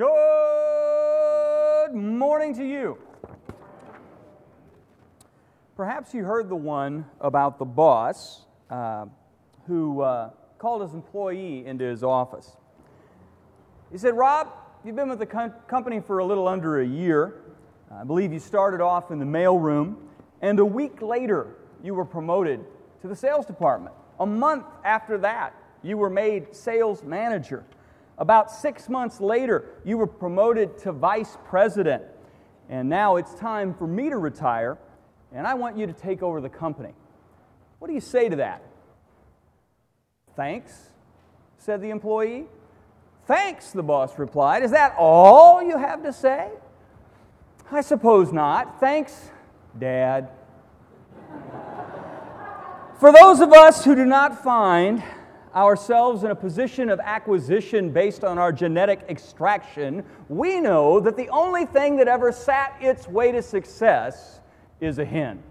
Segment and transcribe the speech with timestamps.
[0.00, 2.96] Good morning to you.
[5.76, 9.04] Perhaps you heard the one about the boss uh,
[9.66, 12.56] who uh, called his employee into his office.
[13.92, 14.48] He said, Rob,
[14.86, 17.34] you've been with the com- company for a little under a year.
[17.94, 19.96] I believe you started off in the mailroom,
[20.40, 21.48] and a week later,
[21.84, 22.64] you were promoted
[23.02, 23.94] to the sales department.
[24.18, 27.66] A month after that, you were made sales manager.
[28.20, 32.04] About six months later, you were promoted to vice president.
[32.68, 34.76] And now it's time for me to retire,
[35.32, 36.92] and I want you to take over the company.
[37.78, 38.62] What do you say to that?
[40.36, 40.90] Thanks,
[41.58, 42.46] said the employee.
[43.26, 44.62] Thanks, the boss replied.
[44.62, 46.50] Is that all you have to say?
[47.72, 48.80] I suppose not.
[48.80, 49.30] Thanks,
[49.78, 50.28] Dad.
[53.00, 55.02] For those of us who do not find
[55.54, 61.28] ourselves in a position of acquisition based on our genetic extraction, we know that the
[61.30, 64.40] only thing that ever sat its way to success
[64.80, 65.42] is a hen.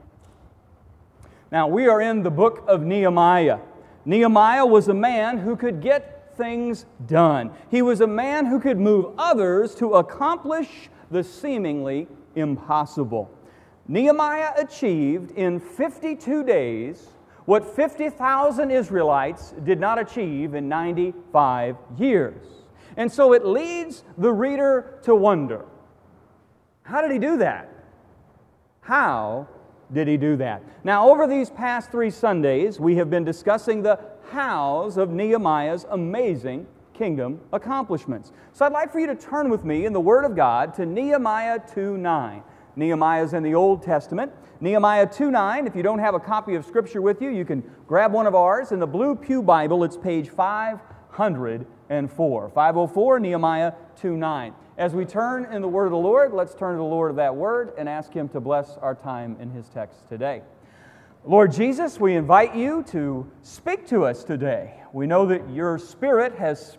[1.52, 3.60] Now, we are in the book of Nehemiah.
[4.06, 8.80] Nehemiah was a man who could get things done, he was a man who could
[8.80, 13.30] move others to accomplish the seemingly impossible.
[13.90, 17.08] Nehemiah achieved in 52 days
[17.50, 22.46] what 50,000 Israelites did not achieve in 95 years.
[22.96, 25.66] And so it leads the reader to wonder
[26.84, 27.68] how did he do that?
[28.82, 29.48] How
[29.92, 30.62] did he do that?
[30.84, 36.68] Now, over these past three Sundays, we have been discussing the hows of Nehemiah's amazing
[36.94, 38.32] kingdom accomplishments.
[38.54, 40.86] So I'd like for you to turn with me in the Word of God to
[40.86, 42.44] Nehemiah 2 9.
[42.80, 44.32] Nehemiah is in the Old Testament.
[44.62, 47.62] Nehemiah 2 9, if you don't have a copy of Scripture with you, you can
[47.86, 48.72] grab one of ours.
[48.72, 52.50] In the Blue Pew Bible, it's page 504.
[52.50, 54.54] 504, Nehemiah 2 9.
[54.78, 57.18] As we turn in the Word of the Lord, let's turn to the Lord of
[57.18, 60.42] that Word and ask Him to bless our time in His text today.
[61.26, 64.76] Lord Jesus, we invite you to speak to us today.
[64.94, 66.78] We know that your Spirit has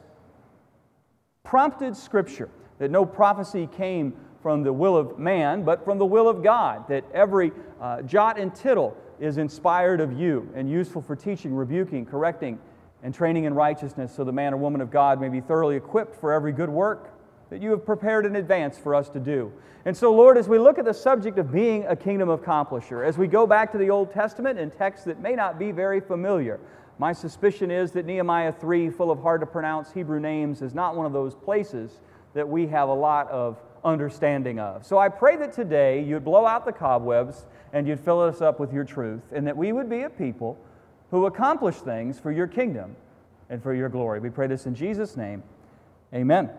[1.44, 2.48] prompted Scripture,
[2.78, 6.88] that no prophecy came from the will of man, but from the will of God,
[6.88, 12.06] that every uh, jot and tittle is inspired of you and useful for teaching, rebuking,
[12.06, 12.58] correcting,
[13.02, 16.14] and training in righteousness, so the man or woman of God may be thoroughly equipped
[16.14, 17.14] for every good work
[17.50, 19.52] that you have prepared in advance for us to do.
[19.84, 23.18] And so, Lord, as we look at the subject of being a kingdom accomplisher, as
[23.18, 26.60] we go back to the Old Testament in texts that may not be very familiar,
[26.98, 30.96] my suspicion is that Nehemiah 3, full of hard to pronounce Hebrew names, is not
[30.96, 32.00] one of those places
[32.34, 34.84] that we have a lot of understanding of.
[34.86, 38.58] So I pray that today you'd blow out the cobwebs and you'd fill us up
[38.58, 40.58] with your truth, and that we would be a people
[41.10, 42.96] who accomplish things for your kingdom
[43.48, 44.20] and for your glory.
[44.20, 45.42] We pray this in Jesus' name.
[46.12, 46.50] Amen.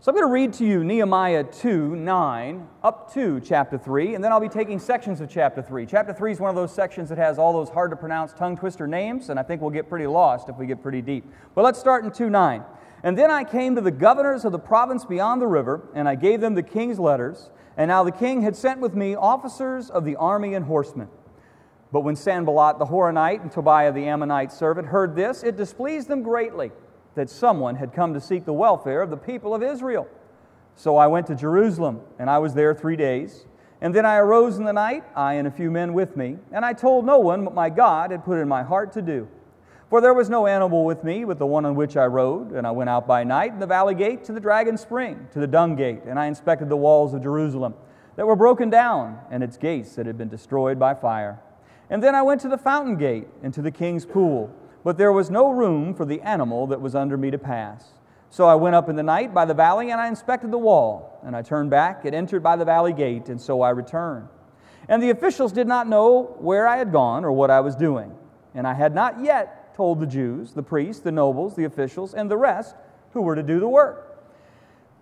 [0.00, 4.22] So I'm going to read to you Nehemiah 2 9 up to chapter 3, and
[4.22, 5.84] then I'll be taking sections of chapter 3.
[5.84, 8.56] Chapter 3 is one of those sections that has all those hard to pronounce tongue
[8.56, 11.24] twister names, and I think we'll get pretty lost if we get pretty deep.
[11.56, 12.62] But let's start in 2 9.
[13.06, 16.16] And then I came to the governors of the province beyond the river, and I
[16.16, 17.50] gave them the king's letters.
[17.76, 21.06] And now the king had sent with me officers of the army and horsemen.
[21.92, 26.24] But when Sanballat the Horonite and Tobiah the Ammonite servant heard this, it displeased them
[26.24, 26.72] greatly
[27.14, 30.08] that someone had come to seek the welfare of the people of Israel.
[30.74, 33.46] So I went to Jerusalem, and I was there three days.
[33.80, 36.64] And then I arose in the night, I and a few men with me, and
[36.64, 39.28] I told no one what my God had put in my heart to do.
[39.88, 42.66] For there was no animal with me but the one on which I rode, and
[42.66, 45.46] I went out by night in the valley gate to the dragon spring, to the
[45.46, 47.74] dung gate, and I inspected the walls of Jerusalem
[48.16, 51.38] that were broken down, and its gates that had been destroyed by fire.
[51.88, 54.52] And then I went to the fountain gate and to the king's pool,
[54.82, 57.90] but there was no room for the animal that was under me to pass.
[58.28, 61.20] So I went up in the night by the valley, and I inspected the wall,
[61.24, 64.26] and I turned back and entered by the valley gate, and so I returned.
[64.88, 68.12] And the officials did not know where I had gone or what I was doing,
[68.52, 72.30] and I had not yet told the Jews, the priests, the nobles, the officials, and
[72.30, 72.74] the rest
[73.12, 74.18] who were to do the work.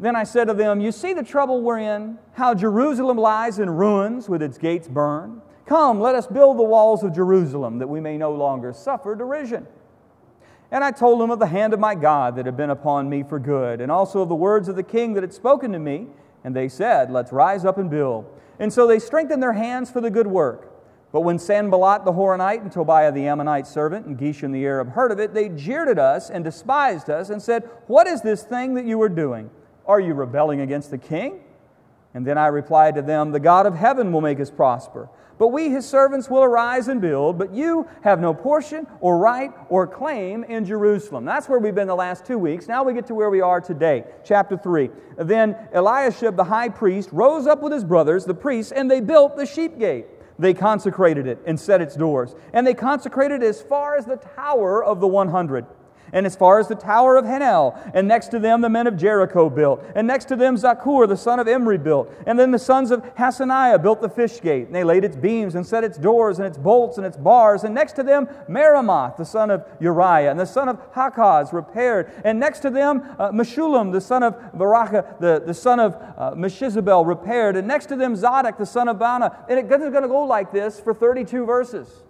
[0.01, 3.71] Then I said to them, You see the trouble we're in, how Jerusalem lies in
[3.71, 5.41] ruins with its gates burned.
[5.67, 9.67] Come, let us build the walls of Jerusalem that we may no longer suffer derision.
[10.73, 13.23] And I told them of the hand of my God that had been upon me
[13.23, 16.09] for good, and also of the words of the king that had spoken to me.
[16.43, 18.27] And they said, Let's rise up and build.
[18.59, 20.74] And so they strengthened their hands for the good work.
[21.15, 25.13] But when Sanballat the Horonite and Tobiah the Ammonite servant and Geshem the Arab heard
[25.13, 28.75] of it, they jeered at us and despised us and said, What is this thing
[28.75, 29.49] that you are doing?
[29.87, 31.45] Are you rebelling against the king?
[32.15, 35.09] And then I replied to them, The God of heaven will make us prosper.
[35.39, 39.53] But we, his servants, will arise and build, but you have no portion or right
[39.69, 41.25] or claim in Jerusalem.
[41.25, 42.67] That's where we've been the last two weeks.
[42.67, 44.03] Now we get to where we are today.
[44.25, 44.91] Chapter 3.
[45.19, 49.37] Then Eliashib, the high priest, rose up with his brothers, the priests, and they built
[49.37, 50.07] the sheep gate.
[50.39, 52.35] They consecrated it and set its doors.
[52.53, 55.67] And they consecrated it as far as the tower of the 100
[56.15, 57.77] and as far as the tower of Hanel.
[57.93, 59.85] And next to them, the men of Jericho built.
[59.97, 62.11] And next to them, Zaccur, the son of Imri, built.
[62.27, 64.67] And then the sons of Hassenaah built the fish gate.
[64.67, 67.65] And they laid its beams and set its doors and its bolts and its bars.
[67.65, 72.13] And next to them, Meremoth, the son of Uriah, and the son of Hakaz repaired.
[72.25, 76.35] And next to them, uh, Meshullam, the son of Berechiah, the, the son of uh,
[76.37, 77.57] Meshezabel, repaired.
[77.57, 79.37] And next to them, Zadok, the son of Baana.
[79.49, 82.05] And it's going to go like this for 32 verses.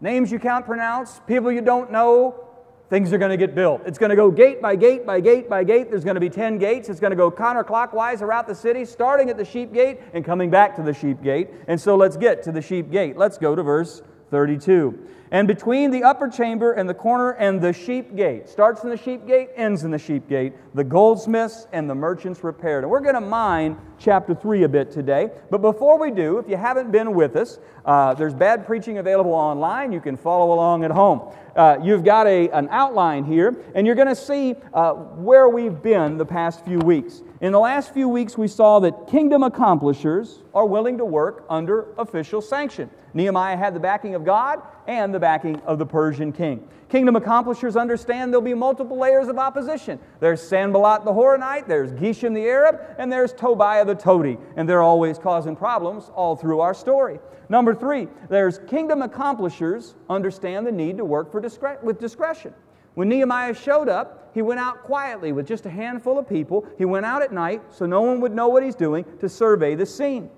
[0.00, 2.48] Names you can't pronounce, people you don't know,
[2.92, 3.80] things are going to get built.
[3.86, 5.88] It's going to go gate by gate by gate by gate.
[5.88, 6.90] There's going to be 10 gates.
[6.90, 10.50] It's going to go counterclockwise around the city, starting at the sheep gate and coming
[10.50, 11.48] back to the sheep gate.
[11.68, 13.16] And so let's get to the sheep gate.
[13.16, 17.72] Let's go to verse 32 and between the upper chamber and the corner and the
[17.72, 18.50] sheep gate.
[18.50, 20.52] Starts in the sheep gate, ends in the sheep gate.
[20.74, 22.84] The goldsmiths and the merchants repaired.
[22.84, 25.30] And we're going to mine chapter 3 a bit today.
[25.50, 29.32] But before we do, if you haven't been with us, uh, there's bad preaching available
[29.32, 29.90] online.
[29.90, 31.32] You can follow along at home.
[31.56, 35.82] Uh, you've got a, an outline here, and you're going to see uh, where we've
[35.82, 37.22] been the past few weeks.
[37.42, 41.88] In the last few weeks, we saw that kingdom accomplishers are willing to work under
[41.98, 42.88] official sanction.
[43.14, 46.68] Nehemiah had the backing of God and the backing of the Persian king.
[46.88, 49.98] Kingdom accomplishers understand there'll be multiple layers of opposition.
[50.20, 54.80] There's Sanballat the Horonite, there's Geshem the Arab, and there's Tobiah the Toady, and they're
[54.80, 57.18] always causing problems all through our story.
[57.48, 62.54] Number three, there's kingdom accomplishers understand the need to work for discre- with discretion.
[62.94, 66.66] When Nehemiah showed up, he went out quietly with just a handful of people.
[66.78, 69.74] He went out at night so no one would know what he's doing to survey
[69.74, 70.30] the scene.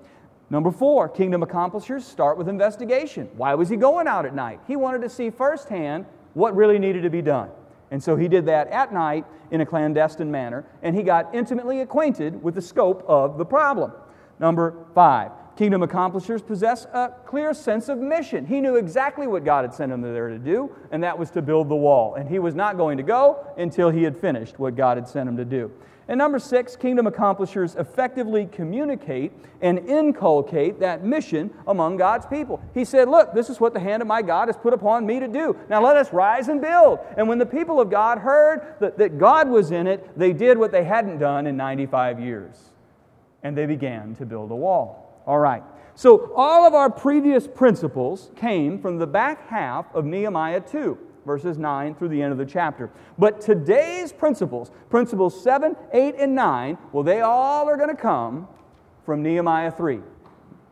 [0.50, 3.28] Number four, kingdom accomplishers start with investigation.
[3.36, 4.60] Why was he going out at night?
[4.66, 7.50] He wanted to see firsthand what really needed to be done.
[7.90, 11.80] And so he did that at night in a clandestine manner, and he got intimately
[11.80, 13.92] acquainted with the scope of the problem.
[14.40, 18.46] Number five, kingdom accomplishers possess a clear sense of mission.
[18.46, 21.42] He knew exactly what God had sent him there to do, and that was to
[21.42, 22.14] build the wall.
[22.14, 25.28] And he was not going to go until he had finished what God had sent
[25.28, 25.70] him to do.
[26.06, 32.60] And number six, kingdom accomplishers effectively communicate and inculcate that mission among God's people.
[32.74, 35.18] He said, Look, this is what the hand of my God has put upon me
[35.18, 35.56] to do.
[35.70, 36.98] Now let us rise and build.
[37.16, 40.58] And when the people of God heard that, that God was in it, they did
[40.58, 42.54] what they hadn't done in 95 years.
[43.42, 45.03] And they began to build a wall.
[45.26, 45.62] All right.
[45.94, 51.58] So all of our previous principles came from the back half of Nehemiah 2 verses
[51.58, 52.90] 9 through the end of the chapter.
[53.18, 58.48] But today's principles, principles 7, 8, and 9, well, they all are going to come
[59.04, 60.00] from Nehemiah 3.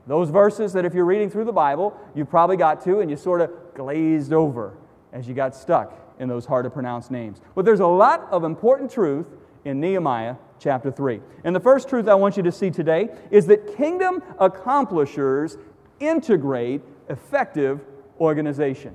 [0.06, 3.16] Those verses that if you're reading through the Bible, you probably got to and you
[3.16, 4.76] sort of glazed over
[5.12, 7.40] as you got stuck in those hard to pronounce names.
[7.54, 9.26] But there's a lot of important truth
[9.64, 11.20] in Nehemiah chapter 3.
[11.44, 15.58] And the first truth I want you to see today is that kingdom accomplishers
[15.98, 17.80] integrate effective
[18.20, 18.94] organization.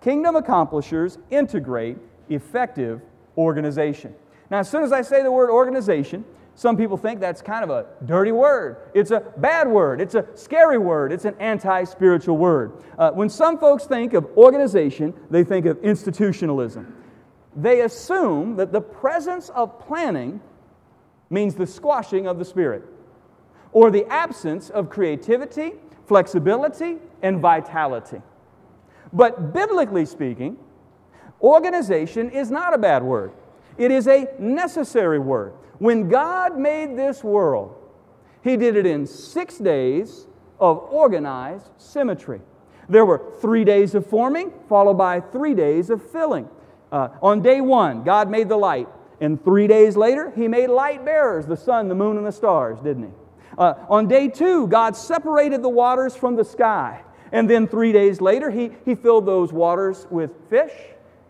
[0.00, 1.98] Kingdom accomplishers integrate
[2.28, 3.02] effective
[3.36, 4.14] organization.
[4.50, 6.24] Now, as soon as I say the word organization,
[6.54, 8.78] some people think that's kind of a dirty word.
[8.94, 10.00] It's a bad word.
[10.00, 11.12] It's a scary word.
[11.12, 12.82] It's an anti spiritual word.
[12.98, 16.94] Uh, when some folks think of organization, they think of institutionalism.
[17.54, 20.40] They assume that the presence of planning
[21.30, 22.84] means the squashing of the spirit
[23.72, 25.72] or the absence of creativity,
[26.06, 28.22] flexibility, and vitality.
[29.12, 30.56] But biblically speaking,
[31.40, 33.32] organization is not a bad word,
[33.76, 35.52] it is a necessary word.
[35.78, 37.76] When God made this world,
[38.42, 40.26] He did it in six days
[40.58, 42.40] of organized symmetry.
[42.88, 46.48] There were three days of forming, followed by three days of filling.
[46.90, 48.88] Uh, on day one, God made the light.
[49.20, 52.78] And three days later, He made light bearers the sun, the moon, and the stars,
[52.80, 53.10] didn't He?
[53.58, 57.02] Uh, on day two, God separated the waters from the sky.
[57.32, 60.72] And then three days later, he, he filled those waters with fish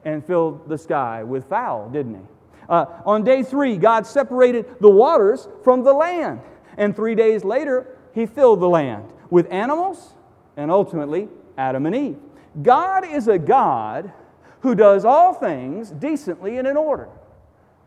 [0.05, 2.21] and filled the sky with fowl, didn't he?
[2.69, 6.41] Uh, on day three, God separated the waters from the land.
[6.77, 10.15] And three days later, he filled the land with animals
[10.57, 12.19] and ultimately Adam and Eve.
[12.63, 14.13] God is a God
[14.61, 17.09] who does all things decently and in order.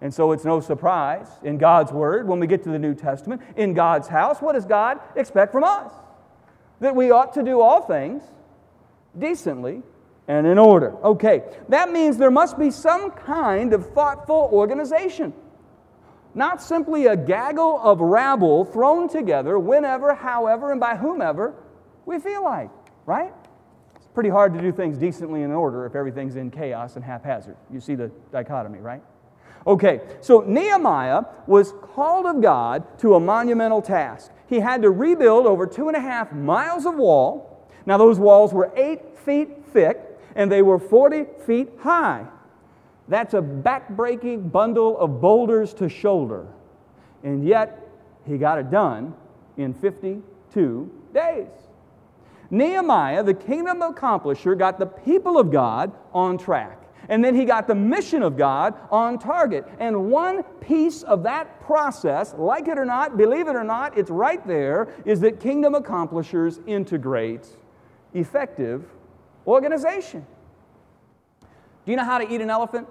[0.01, 3.41] And so it's no surprise in God's Word, when we get to the New Testament,
[3.55, 5.91] in God's house, what does God expect from us?
[6.81, 8.24] that we ought to do all things
[9.17, 9.81] decently
[10.27, 10.96] and in order.
[11.05, 15.34] Okay, that means there must be some kind of thoughtful organization.
[16.34, 21.53] not simply a gaggle of rabble thrown together whenever, however, and by whomever
[22.05, 22.70] we feel like,
[23.05, 23.34] right?
[23.98, 27.58] It's pretty hard to do things decently in order if everything's in chaos and haphazard.
[27.70, 29.03] You see the dichotomy, right?
[29.65, 34.32] Okay, so Nehemiah was called of God to a monumental task.
[34.48, 37.68] He had to rebuild over two and a half miles of wall.
[37.86, 40.00] Now, those walls were eight feet thick
[40.36, 42.25] and they were 40 feet high.
[43.08, 46.48] That's a back-breaking bundle of boulders to shoulder.
[47.24, 47.88] And yet,
[48.25, 49.13] he got it done
[49.58, 51.48] in 52 days.
[52.50, 56.80] Nehemiah, the kingdom accomplisher, got the people of God on track.
[57.12, 59.68] And then he got the mission of God on target.
[59.80, 64.10] And one piece of that process, like it or not, believe it or not, it's
[64.10, 67.50] right there, is that kingdom accomplishers integrate
[68.13, 68.86] effective
[69.46, 70.25] organization.
[71.86, 72.88] Do you know how to eat an elephant?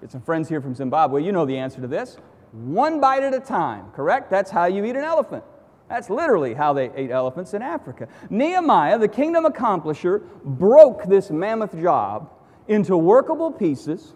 [0.00, 1.22] Get some friends here from Zimbabwe.
[1.22, 2.16] You know the answer to this.
[2.52, 4.30] One bite at a time, correct?
[4.30, 5.44] That's how you eat an elephant.
[5.90, 8.08] That's literally how they ate elephants in Africa.
[8.30, 12.30] Nehemiah, the kingdom accomplisher, broke this mammoth job
[12.68, 14.14] into workable pieces,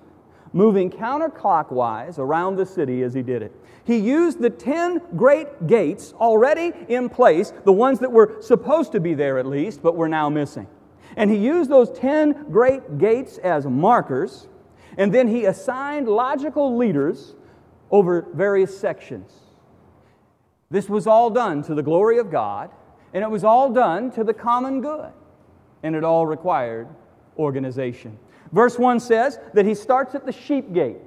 [0.53, 3.53] moving counterclockwise around the city as he did it.
[3.85, 9.01] He used the 10 great gates already in place, the ones that were supposed to
[9.01, 10.67] be there at least, but were now missing.
[11.17, 14.49] And he used those 10 great gates as markers
[14.97, 17.35] and then he assigned logical leaders
[17.91, 19.31] over various sections.
[20.71, 22.71] This was all done to the glory of God,
[23.13, 25.13] and it was all done to the common good,
[25.83, 26.89] and it all required
[27.39, 28.19] organization.
[28.53, 30.99] Verse 1 says that he starts at the sheep gate.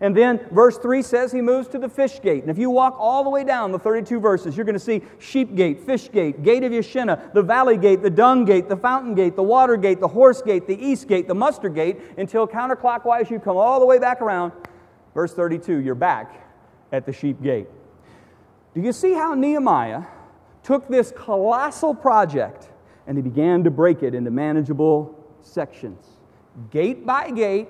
[0.00, 2.42] And then verse 3 says he moves to the fish gate.
[2.42, 5.02] And if you walk all the way down the 32 verses, you're going to see
[5.18, 9.14] sheep gate, fish gate, gate of Yeshana, the valley gate, the dung gate, the fountain
[9.14, 13.30] gate, the water gate, the horse gate, the east gate, the muster gate, until counterclockwise
[13.30, 14.52] you come all the way back around.
[15.14, 16.34] Verse 32, you're back
[16.90, 17.68] at the sheep gate.
[18.74, 20.02] Do you see how Nehemiah
[20.64, 22.68] took this colossal project
[23.06, 26.13] and he began to break it into manageable sections?
[26.70, 27.68] Gate by gate,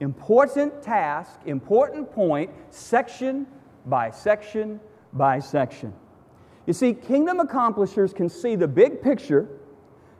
[0.00, 3.46] important task, important point, section
[3.86, 4.80] by section
[5.12, 5.92] by section.
[6.66, 9.48] You see, kingdom accomplishers can see the big picture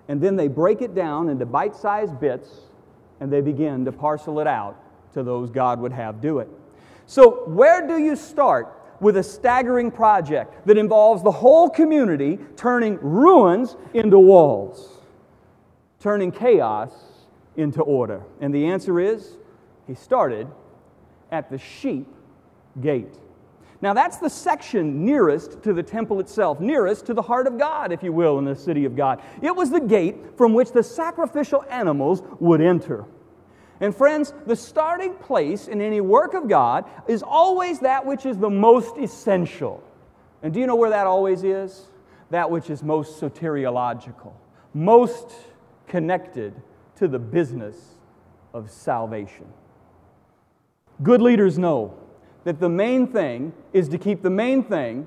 [0.09, 2.49] and then they break it down into bite sized bits
[3.21, 4.77] and they begin to parcel it out
[5.13, 6.49] to those God would have do it.
[7.07, 12.99] So, where do you start with a staggering project that involves the whole community turning
[13.01, 15.03] ruins into walls,
[16.01, 16.91] turning chaos
[17.59, 18.23] into order?
[18.41, 19.37] And the answer is
[19.87, 20.49] he started
[21.31, 22.07] at the sheep
[22.81, 23.19] gate.
[23.81, 27.93] Now, that's the section nearest to the temple itself, nearest to the heart of God,
[27.93, 29.23] if you will, in the city of God.
[29.41, 33.05] It was the gate from which the sacrificial animals would enter.
[33.81, 38.37] And, friends, the starting place in any work of God is always that which is
[38.37, 39.83] the most essential.
[40.43, 41.87] And do you know where that always is?
[42.31, 44.33] That which is most soteriological,
[44.75, 45.33] most
[45.87, 46.61] connected
[46.99, 47.77] to the business
[48.53, 49.47] of salvation.
[51.03, 51.95] Good leaders know
[52.45, 55.07] that the main thing is to keep the main thing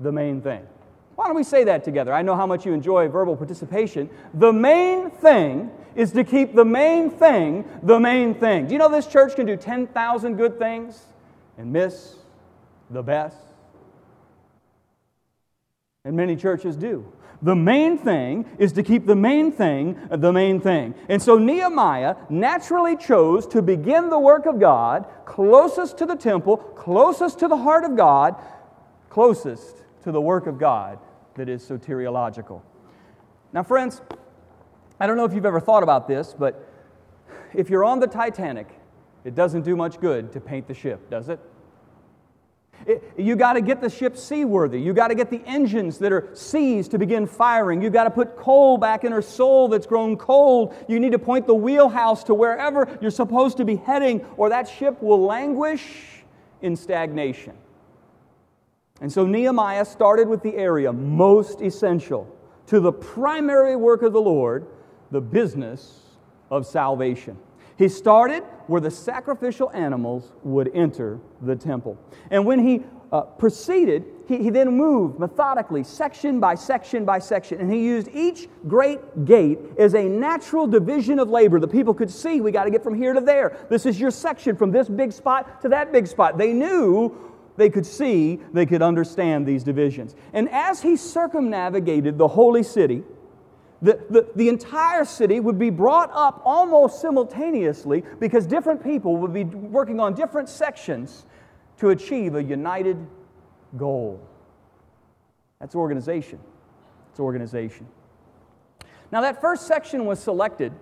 [0.00, 0.66] the main thing.
[1.14, 2.12] Why don't we say that together?
[2.12, 4.10] I know how much you enjoy verbal participation.
[4.34, 8.66] The main thing is to keep the main thing the main thing.
[8.66, 11.02] Do you know this church can do 10,000 good things
[11.56, 12.16] and miss
[12.90, 13.38] the best?
[16.04, 17.10] And many churches do.
[17.46, 20.96] The main thing is to keep the main thing the main thing.
[21.08, 26.56] And so Nehemiah naturally chose to begin the work of God closest to the temple,
[26.56, 28.34] closest to the heart of God,
[29.10, 30.98] closest to the work of God
[31.36, 32.62] that is soteriological.
[33.52, 34.02] Now, friends,
[34.98, 36.68] I don't know if you've ever thought about this, but
[37.54, 38.66] if you're on the Titanic,
[39.22, 41.38] it doesn't do much good to paint the ship, does it?
[42.86, 44.80] It, you got to get the ship seaworthy.
[44.80, 47.82] You got to get the engines that are seized to begin firing.
[47.82, 50.72] You got to put coal back in her soul that's grown cold.
[50.88, 54.68] You need to point the wheelhouse to wherever you're supposed to be heading, or that
[54.68, 56.22] ship will languish
[56.62, 57.54] in stagnation.
[59.00, 62.32] And so Nehemiah started with the area most essential
[62.68, 64.66] to the primary work of the Lord,
[65.10, 66.02] the business
[66.50, 67.36] of salvation.
[67.78, 71.98] He started where the sacrificial animals would enter the temple.
[72.30, 77.60] And when he uh, proceeded, he, he then moved methodically, section by section by section,
[77.60, 81.60] and he used each great gate as a natural division of labor.
[81.60, 83.56] The people could see, we got to get from here to there.
[83.70, 86.38] This is your section from this big spot to that big spot.
[86.38, 87.14] They knew
[87.56, 90.14] they could see, they could understand these divisions.
[90.32, 93.02] And as he circumnavigated the holy city,
[93.82, 99.34] the, the, the, entire city would be brought up almost simultaneously because different people would
[99.34, 101.26] be working on different sections
[101.78, 102.96] to achieve a united
[103.76, 104.20] goal.
[105.60, 106.38] That's organization.
[107.10, 107.86] It's organization.
[109.12, 110.72] Now, that first section was selected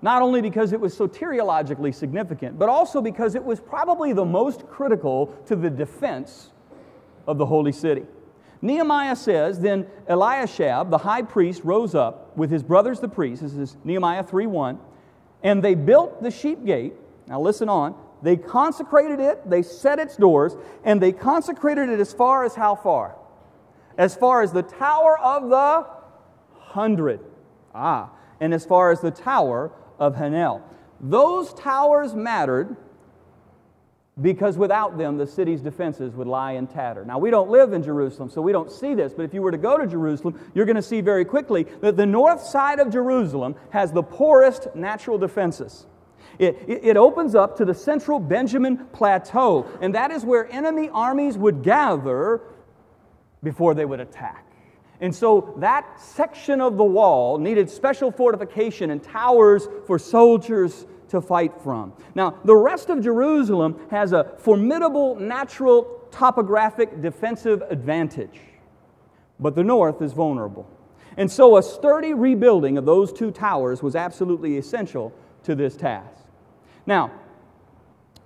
[0.00, 4.66] not only because it was soteriologically significant, but also because it was probably the most
[4.66, 6.50] critical to the defense
[7.26, 8.04] of the holy city.
[8.62, 13.42] Nehemiah says, Then Eliashib, the high priest, rose up with his brothers the priests.
[13.42, 14.78] This is Nehemiah 3 1.
[15.42, 16.94] And they built the sheep gate.
[17.26, 17.94] Now listen on.
[18.22, 22.76] They consecrated it, they set its doors, and they consecrated it as far as how
[22.76, 23.16] far?
[23.98, 25.86] As far as the tower of the
[26.60, 27.18] hundred.
[27.74, 30.62] Ah, and as far as the tower of Hanel.
[31.00, 32.76] Those towers mattered
[34.20, 37.04] because without them, the city's defenses would lie in tatter.
[37.04, 39.50] Now, we don't live in Jerusalem, so we don't see this, but if you were
[39.50, 42.90] to go to Jerusalem, you're going to see very quickly that the north side of
[42.90, 45.86] Jerusalem has the poorest natural defenses.
[46.38, 51.38] It, it, opens up to the central Benjamin Plateau, and that is where enemy armies
[51.38, 52.40] would gather
[53.42, 54.46] before they would attack.
[55.00, 61.20] And so that section of the wall needed special fortification and towers for soldiers to
[61.20, 61.92] fight from.
[62.14, 68.40] Now, the rest of Jerusalem has a formidable natural topographic defensive advantage,
[69.38, 70.66] but the north is vulnerable.
[71.18, 75.12] And so a sturdy rebuilding of those two towers was absolutely essential
[75.44, 76.24] to this task.
[76.86, 77.12] Now,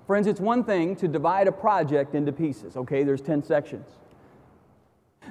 [0.07, 3.03] friends, it's one thing to divide a project into pieces, okay?
[3.03, 3.89] There's 10 sections.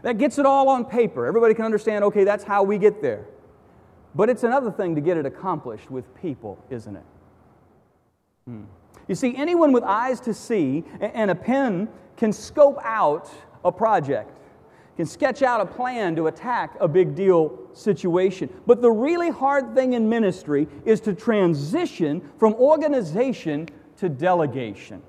[0.02, 1.26] That gets it all on paper.
[1.26, 3.24] Everybody can understand, okay, that's how we get there.
[4.14, 7.04] But it's another thing to get it accomplished with people, isn't it?
[8.48, 8.66] Hmm.
[9.08, 13.30] You see, anyone with eyes to see and a pen can scope out
[13.64, 14.38] a project,
[14.98, 18.50] can sketch out a plan to attack a big deal situation.
[18.68, 25.02] But the really hard thing in ministry is to transition from organization to delegation.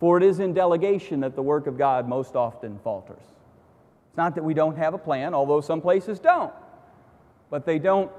[0.00, 3.22] For it is in delegation that the work of God most often falters.
[4.08, 6.52] It's not that we don't have a plan, although some places don't,
[7.48, 8.10] but they don't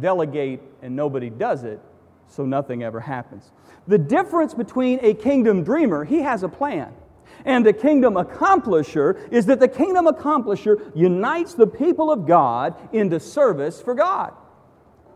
[0.00, 1.80] delegate and nobody does it
[2.28, 3.52] so nothing ever happens.
[3.86, 6.92] The difference between a kingdom dreamer, he has a plan,
[7.44, 13.20] and a kingdom accomplisher is that the kingdom accomplisher unites the people of God into
[13.20, 14.32] service for God.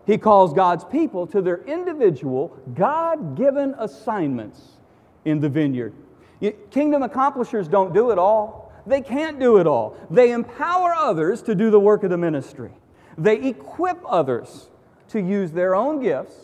[0.06, 4.60] He calls God's people to their individual, God given assignments
[5.24, 5.94] in the vineyard.
[6.70, 8.72] Kingdom accomplishers don't do it all.
[8.86, 9.96] They can't do it all.
[10.10, 12.70] They empower others to do the work of the ministry.
[13.18, 14.68] They equip others
[15.08, 16.36] to use their own gifts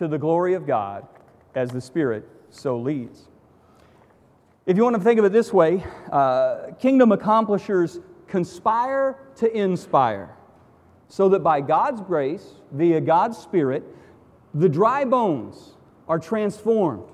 [0.00, 1.06] to the glory of God
[1.54, 3.28] as the Spirit so leads.
[4.64, 10.34] If you want to think of it this way, uh, kingdom accomplishers conspire to inspire,
[11.08, 13.84] so that by God's grace, via God's Spirit,
[14.54, 15.74] the dry bones
[16.08, 17.04] are transformed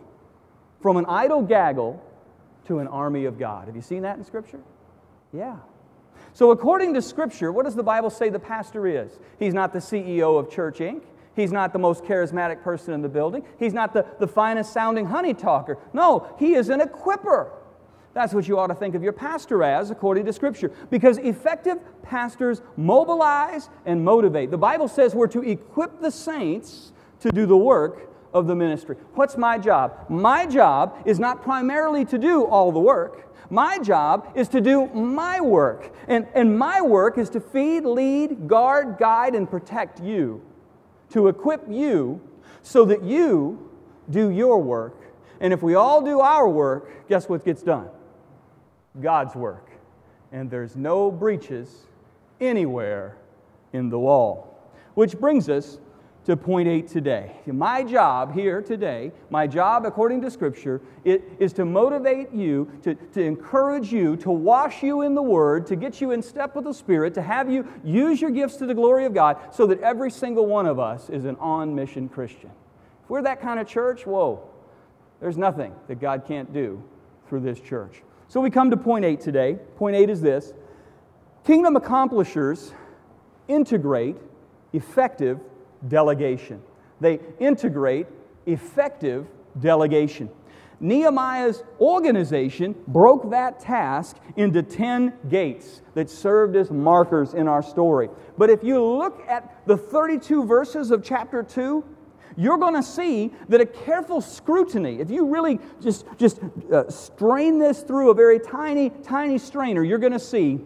[0.81, 2.01] from an idle gaggle
[2.67, 3.67] to an army of God.
[3.67, 4.61] Have you seen that in Scripture?
[5.33, 5.57] Yeah.
[6.35, 9.19] So, according to Scripture, what does the Bible say the pastor is?
[9.41, 11.03] He's not the CEO of Church Inc.
[11.37, 13.45] He's not the most charismatic person in the building.
[13.59, 15.79] He's not the, the finest sounding honey talker.
[15.93, 17.51] No, he is an equiper.
[18.15, 20.73] That's what you ought to think of your pastor as, according to Scripture.
[20.91, 24.51] Because effective pastors mobilize and motivate.
[24.51, 28.97] The Bible says we're to equip the saints to do the work of the ministry.
[29.15, 30.07] What's my job?
[30.09, 33.35] My job is not primarily to do all the work.
[33.51, 35.95] My job is to do my work.
[36.09, 40.41] And, and my work is to feed, lead, guard, guide, and protect you
[41.11, 42.21] to equip you
[42.63, 43.71] so that you
[44.11, 44.97] do your work.
[45.41, 47.89] And if we all do our work, guess what gets done?
[49.01, 49.71] God's work.
[50.33, 51.87] And there's no breaches
[52.41, 53.17] anywhere
[53.73, 54.59] in the wall.
[54.95, 55.79] Which brings us
[56.27, 57.37] to point eight today.
[57.47, 62.97] My job here today, my job according to Scripture, it, is to motivate you, to,
[62.97, 66.65] to encourage you, to wash you in the Word, to get you in step with
[66.65, 69.81] the Spirit, to have you use your gifts to the glory of God, so that
[69.83, 72.51] every single one of us is an on mission Christian.
[73.05, 74.51] If we're that kind of church, whoa,
[75.21, 76.83] there's nothing that God can't do
[77.29, 78.03] through this church.
[78.27, 79.59] So we come to point eight today.
[79.77, 80.53] Point eight is this
[81.45, 82.73] Kingdom accomplishers
[83.47, 84.17] integrate
[84.73, 85.39] effective
[85.89, 86.63] delegation.
[87.01, 88.07] They integrate
[88.47, 89.27] effective
[89.61, 90.31] delegation.
[90.79, 98.11] Nehemiah's organization broke that task into 10 gates that served as markers in our story.
[98.37, 101.83] But if you look at the 32 verses of chapter 2,
[102.37, 107.59] you're going to see that a careful scrutiny, if you really just, just uh, strain
[107.59, 110.61] this through a very tiny, tiny strainer, you're going to see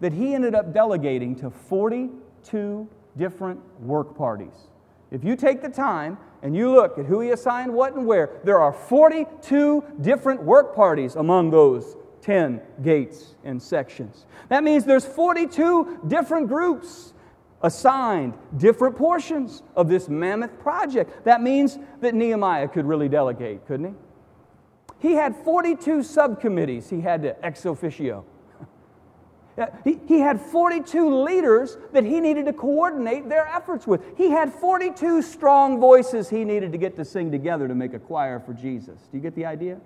[0.00, 4.68] that he ended up delegating to 42 different work parties
[5.12, 8.40] If you take the time and you look at who he assigned what and where,
[8.44, 14.24] there are 42 different work parties among those 10 gates and sections.
[14.48, 17.12] That means there's 42 different groups
[17.60, 21.24] assigned different portions of this mammoth project.
[21.24, 23.94] That means that Nehemiah could really delegate, couldn't he?
[25.08, 28.24] He had 42 subcommittees he had to ex officio.
[29.58, 34.00] Uh, he, he had 42 leaders that he needed to coordinate their efforts with.
[34.16, 37.98] He had 42 strong voices he needed to get to sing together to make a
[37.98, 38.98] choir for Jesus.
[39.10, 39.78] Do you get the idea?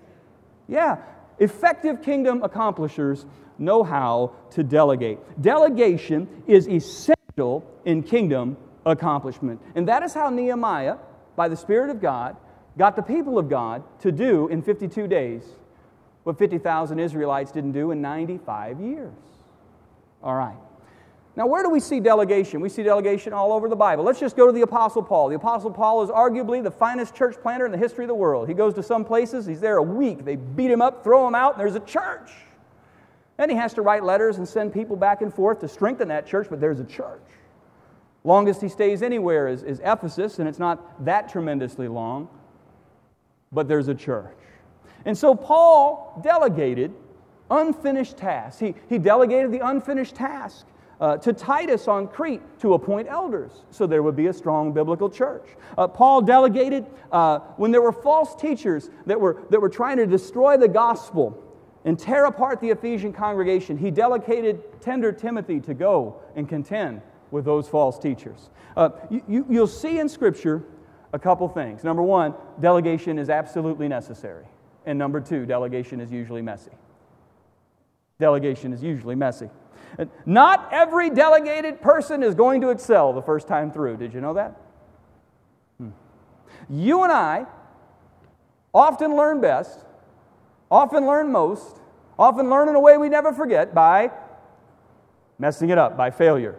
[0.68, 0.98] Yeah.
[1.38, 3.26] Effective kingdom accomplishers
[3.58, 5.18] know how to delegate.
[5.40, 9.60] Delegation is essential in kingdom accomplishment.
[9.74, 10.96] And that is how Nehemiah,
[11.34, 12.36] by the Spirit of God,
[12.78, 15.42] got the people of God to do in 52 days
[16.22, 19.14] what 50,000 Israelites didn't do in 95 years.
[20.22, 20.56] All right.
[21.36, 22.62] Now, where do we see delegation?
[22.62, 24.04] We see delegation all over the Bible.
[24.04, 25.28] Let's just go to the Apostle Paul.
[25.28, 28.48] The Apostle Paul is arguably the finest church planter in the history of the world.
[28.48, 30.24] He goes to some places, he's there a week.
[30.24, 32.30] They beat him up, throw him out, and there's a church.
[33.36, 36.26] Then he has to write letters and send people back and forth to strengthen that
[36.26, 37.20] church, but there's a church.
[38.24, 42.28] Longest he stays anywhere is, is Ephesus, and it's not that tremendously long,
[43.52, 44.34] but there's a church.
[45.04, 46.94] And so Paul delegated
[47.50, 48.60] unfinished tasks.
[48.60, 50.66] He, he delegated the unfinished task
[51.00, 55.10] uh, to Titus on Crete to appoint elders so there would be a strong biblical
[55.10, 55.46] church.
[55.76, 60.06] Uh, Paul delegated uh, when there were false teachers that were, that were trying to
[60.06, 61.42] destroy the gospel
[61.84, 67.44] and tear apart the Ephesian congregation, he delegated tender Timothy to go and contend with
[67.44, 68.50] those false teachers.
[68.76, 70.64] Uh, you, you, you'll see in Scripture
[71.12, 71.84] a couple things.
[71.84, 74.46] Number one, delegation is absolutely necessary.
[74.84, 76.72] And number two, delegation is usually messy.
[78.18, 79.50] Delegation is usually messy.
[80.24, 83.96] Not every delegated person is going to excel the first time through.
[83.96, 84.60] Did you know that?
[85.78, 85.90] Hmm.
[86.68, 87.46] You and I
[88.74, 89.84] often learn best,
[90.70, 91.80] often learn most,
[92.18, 94.10] often learn in a way we never forget by
[95.38, 96.56] messing it up, by failure.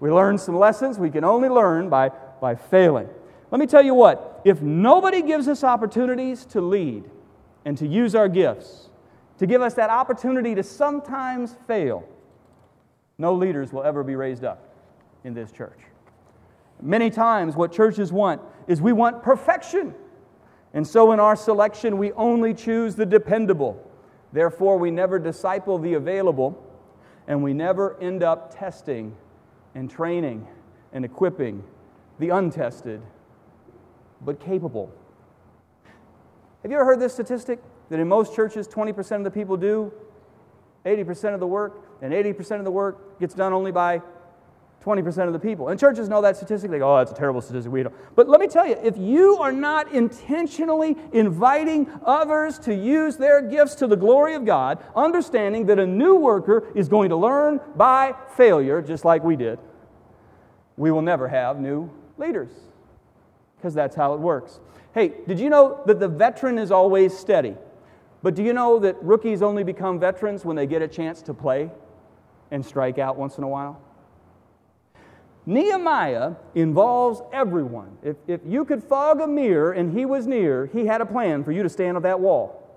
[0.00, 3.08] We learn some lessons we can only learn by, by failing.
[3.50, 7.04] Let me tell you what, if nobody gives us opportunities to lead
[7.64, 8.87] and to use our gifts,
[9.38, 12.04] to give us that opportunity to sometimes fail,
[13.18, 14.74] no leaders will ever be raised up
[15.24, 15.78] in this church.
[16.80, 19.94] Many times, what churches want is we want perfection.
[20.74, 23.84] And so, in our selection, we only choose the dependable.
[24.32, 26.62] Therefore, we never disciple the available,
[27.26, 29.16] and we never end up testing
[29.74, 30.46] and training
[30.92, 31.64] and equipping
[32.18, 33.00] the untested
[34.20, 34.92] but capable.
[36.62, 37.60] Have you ever heard this statistic?
[37.90, 39.92] That in most churches, 20% of the people do
[40.84, 44.00] 80% of the work, and 80% of the work gets done only by
[44.84, 45.68] 20% of the people.
[45.68, 46.70] And churches know that statistic.
[46.70, 47.70] They go, oh, that's a terrible statistic.
[47.70, 47.94] We don't.
[48.14, 53.42] But let me tell you, if you are not intentionally inviting others to use their
[53.42, 57.60] gifts to the glory of God, understanding that a new worker is going to learn
[57.74, 59.58] by failure, just like we did,
[60.76, 62.50] we will never have new leaders.
[63.56, 64.60] Because that's how it works.
[64.94, 67.56] Hey, did you know that the veteran is always steady?
[68.22, 71.34] But do you know that rookies only become veterans when they get a chance to
[71.34, 71.70] play
[72.50, 73.80] and strike out once in a while?
[75.46, 77.96] Nehemiah involves everyone.
[78.02, 81.42] If, if you could fog a mirror and he was near, he had a plan
[81.42, 82.68] for you to stand on that wall.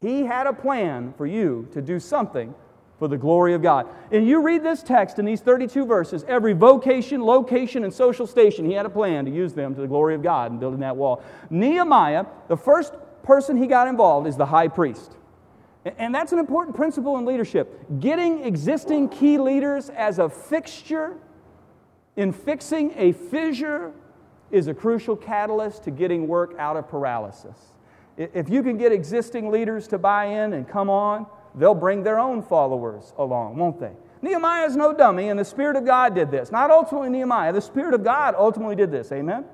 [0.00, 2.54] He had a plan for you to do something
[3.00, 3.88] for the glory of God.
[4.12, 8.64] And you read this text in these 32 verses, every vocation, location, and social station,
[8.64, 10.96] he had a plan to use them to the glory of God in building that
[10.96, 11.20] wall.
[11.50, 15.12] Nehemiah, the first person he got involved is the high priest.
[15.84, 18.00] And that's an important principle in leadership.
[18.00, 21.16] Getting existing key leaders as a fixture
[22.16, 23.92] in fixing a fissure
[24.50, 27.56] is a crucial catalyst to getting work out of paralysis.
[28.16, 32.18] If you can get existing leaders to buy in and come on, they'll bring their
[32.18, 33.92] own followers along, won't they?
[34.20, 36.52] Nehemiah is no dummy, and the Spirit of God did this.
[36.52, 39.10] Not ultimately Nehemiah, the Spirit of God ultimately did this.
[39.10, 39.44] Amen?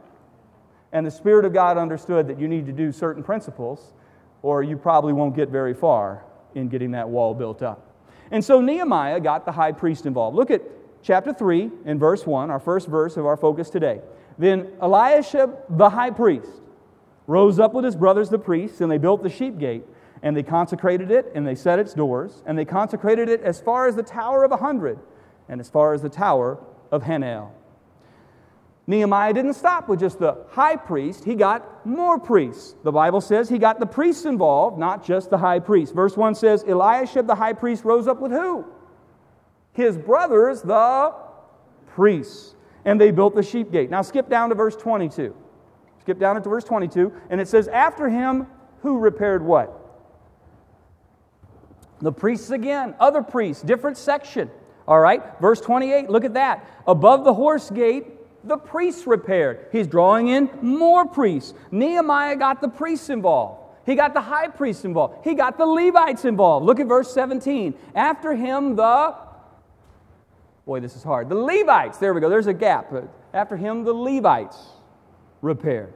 [0.93, 3.93] And the Spirit of God understood that you need to do certain principles,
[4.43, 6.25] or you probably won't get very far
[6.55, 7.93] in getting that wall built up.
[8.31, 10.37] And so Nehemiah got the high priest involved.
[10.37, 10.63] Look at
[11.03, 14.01] chapter 3 and verse 1, our first verse of our focus today.
[14.39, 16.51] Then Eliashib the high priest
[17.27, 19.85] rose up with his brothers the priests, and they built the sheep gate,
[20.23, 23.87] and they consecrated it, and they set its doors, and they consecrated it as far
[23.87, 24.99] as the tower of a hundred,
[25.49, 26.59] and as far as the tower
[26.91, 27.51] of Hanel.
[28.89, 32.75] Nehemiah didn't stop with just the high priest, he got more priests.
[32.85, 35.95] The Bible says he got the priests involved, not just the high priest.
[35.95, 38.65] Verse 1 says, Eliashib the high priest rose up with who?
[39.73, 41.15] His brothers, the
[41.89, 42.55] priests.
[42.87, 43.91] and they built the sheep gate.
[43.91, 45.37] Now skip down to verse 22.
[46.01, 48.47] Skip down to verse 22, and it says, After him,
[48.81, 49.71] who repaired what?
[52.01, 54.51] The priests again, other priests, different section.
[54.87, 56.67] All right, verse 28, look at that.
[56.87, 58.07] Above the horse gate,
[58.49, 59.67] the priests repaired.
[59.73, 61.55] He's drawing in more priests.
[61.71, 63.65] Nehemiah got the priests involved.
[63.87, 65.25] He got the high priests involved.
[65.25, 66.67] He got the Levites involved.
[66.67, 67.75] Look at verse 17.
[67.95, 69.15] After him, the
[70.69, 71.31] Boy, this is hard.
[71.31, 72.93] The Levites, there we go, there's a gap.
[73.33, 74.59] After him, the Levites
[75.41, 75.95] repaired.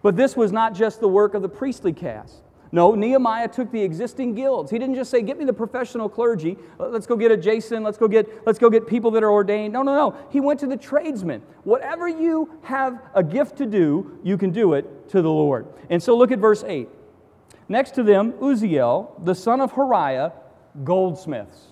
[0.00, 2.40] But this was not just the work of the priestly caste.
[2.70, 4.70] No, Nehemiah took the existing guilds.
[4.70, 6.58] He didn't just say, "Get me the professional clergy.
[6.78, 7.82] Let's go get a Jason.
[7.82, 10.16] Let's go get let's go get people that are ordained." No, no, no.
[10.30, 11.42] He went to the tradesmen.
[11.64, 15.66] Whatever you have a gift to do, you can do it to the Lord.
[15.88, 16.88] And so look at verse 8.
[17.68, 20.32] Next to them, Uzziel, the son of Hariah,
[20.84, 21.68] goldsmiths.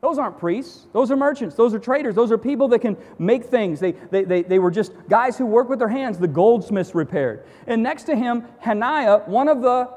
[0.00, 0.86] Those aren't priests.
[0.92, 1.56] Those are merchants.
[1.56, 2.14] Those are traders.
[2.14, 3.80] Those are people that can make things.
[3.80, 6.18] They, they, they, they were just guys who work with their hands.
[6.18, 7.44] The goldsmiths repaired.
[7.66, 9.88] And next to him, Hananiah, one of the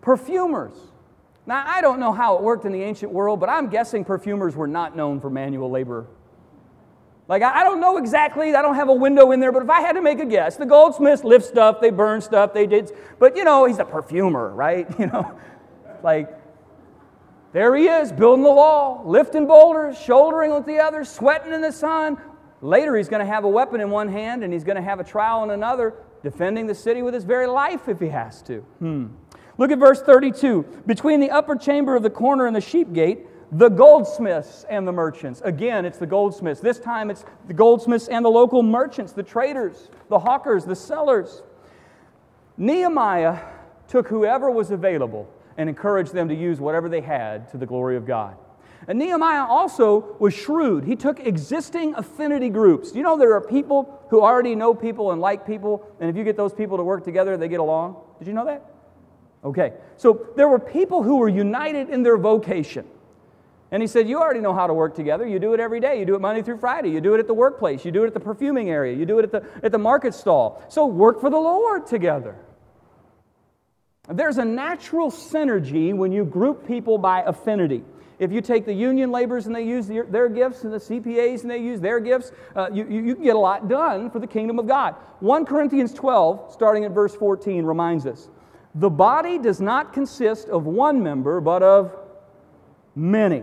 [0.00, 0.74] perfumers.
[1.46, 4.54] Now, I don't know how it worked in the ancient world, but I'm guessing perfumers
[4.54, 6.06] were not known for manual labor.
[7.28, 9.80] Like, I don't know exactly, I don't have a window in there, but if I
[9.80, 13.36] had to make a guess, the goldsmiths lift stuff, they burn stuff, they did, but
[13.36, 14.88] you know, he's a perfumer, right?
[14.98, 15.38] You know,
[16.02, 16.28] like,
[17.52, 21.72] there he is, building the wall, lifting boulders, shouldering with the others, sweating in the
[21.72, 22.16] sun.
[22.62, 25.00] Later, he's going to have a weapon in one hand and he's going to have
[25.00, 28.58] a trowel in another, defending the city with his very life if he has to.
[28.78, 29.06] Hmm.
[29.60, 30.62] Look at verse 32.
[30.86, 34.92] Between the upper chamber of the corner and the sheep gate, the goldsmiths and the
[34.92, 35.42] merchants.
[35.44, 36.62] Again, it's the goldsmiths.
[36.62, 41.42] This time it's the goldsmiths and the local merchants, the traders, the hawkers, the sellers.
[42.56, 43.38] Nehemiah
[43.86, 47.98] took whoever was available and encouraged them to use whatever they had to the glory
[47.98, 48.38] of God.
[48.88, 50.84] And Nehemiah also was shrewd.
[50.84, 52.94] He took existing affinity groups.
[52.94, 56.24] You know, there are people who already know people and like people, and if you
[56.24, 57.96] get those people to work together, they get along.
[58.18, 58.64] Did you know that?
[59.44, 59.72] Okay.
[59.96, 62.86] So there were people who were united in their vocation.
[63.70, 65.26] And he said, You already know how to work together.
[65.26, 65.98] You do it every day.
[65.98, 66.90] You do it Monday through Friday.
[66.90, 67.84] You do it at the workplace.
[67.84, 68.96] You do it at the perfuming area.
[68.96, 70.62] You do it at the, at the market stall.
[70.68, 72.36] So work for the Lord together.
[74.08, 77.84] There's a natural synergy when you group people by affinity.
[78.18, 81.42] If you take the union laborers and they use their, their gifts, and the CPAs
[81.42, 84.18] and they use their gifts, uh, you, you, you can get a lot done for
[84.18, 84.94] the kingdom of God.
[85.20, 88.28] 1 Corinthians 12, starting at verse 14, reminds us
[88.74, 91.94] the body does not consist of one member, but of
[92.94, 93.42] many.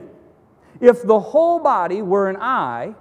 [0.79, 2.95] If the whole body were an eye,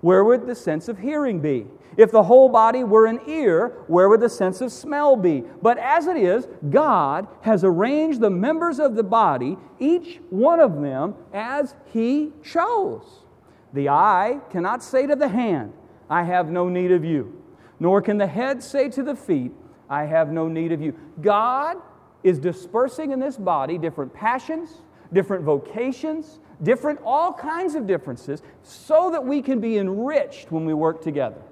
[0.00, 1.66] where would the sense of hearing be?
[1.96, 5.42] If the whole body were an ear, where would the sense of smell be?
[5.60, 10.80] But as it is, God has arranged the members of the body, each one of
[10.80, 13.24] them, as He chose.
[13.72, 15.72] The eye cannot say to the hand,
[16.08, 17.42] I have no need of you.
[17.80, 19.52] Nor can the head say to the feet,
[19.88, 20.94] I have no need of you.
[21.20, 21.78] God
[22.22, 29.10] is dispersing in this body different passions, different vocations, different, all kinds of differences, so
[29.10, 31.42] that we can be enriched when we work together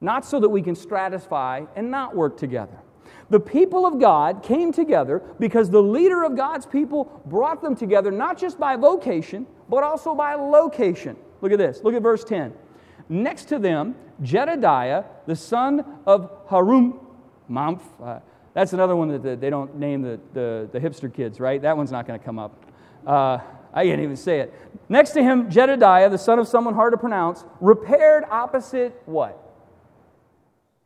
[0.00, 2.78] not so that we can stratify and not work together.
[3.28, 8.10] The people of God came together because the leader of God's people brought them together
[8.10, 11.16] not just by vocation, but also by location.
[11.40, 11.80] Look at this.
[11.84, 12.52] Look at verse 10.
[13.08, 17.00] Next to them, Jedediah, the son of Harum,
[17.50, 17.82] Mamph.
[18.02, 18.20] Uh,
[18.54, 21.60] that's another one that the, they don't name the, the, the, hipster kids, right?
[21.60, 22.64] That one's not going to come up.
[23.06, 23.38] Uh,
[23.72, 24.54] I can't even say it.
[24.88, 29.50] Next to him, Jedediah, the son of someone hard to pronounce, repaired opposite what?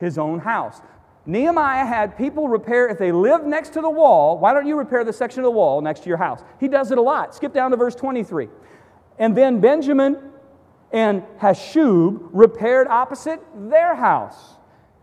[0.04, 0.80] his own house.
[1.26, 5.04] Nehemiah had people repair, if they lived next to the wall, why don't you repair
[5.04, 6.42] the section of the wall next to your house?
[6.60, 7.34] He does it a lot.
[7.34, 8.48] Skip down to verse 23.
[9.18, 10.18] And then Benjamin
[10.92, 14.56] and Hashub repaired opposite their house.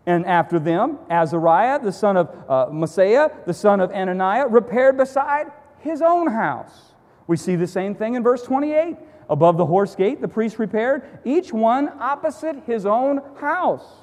[0.06, 5.52] And after them, Azariah, the son of uh, Maaseiah, the son of Ananiah, repaired beside
[5.78, 6.94] his own house.
[7.26, 8.96] We see the same thing in verse 28.
[9.30, 14.02] Above the horse gate, the priest repaired, each one opposite his own house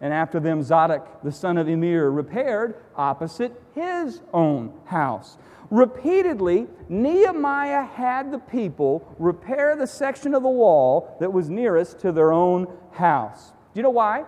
[0.00, 5.36] and after them Zadok, the son of Immer, repaired opposite his own house.
[5.70, 12.12] Repeatedly, Nehemiah had the people repair the section of the wall that was nearest to
[12.12, 13.50] their own house.
[13.50, 14.24] Do you know why?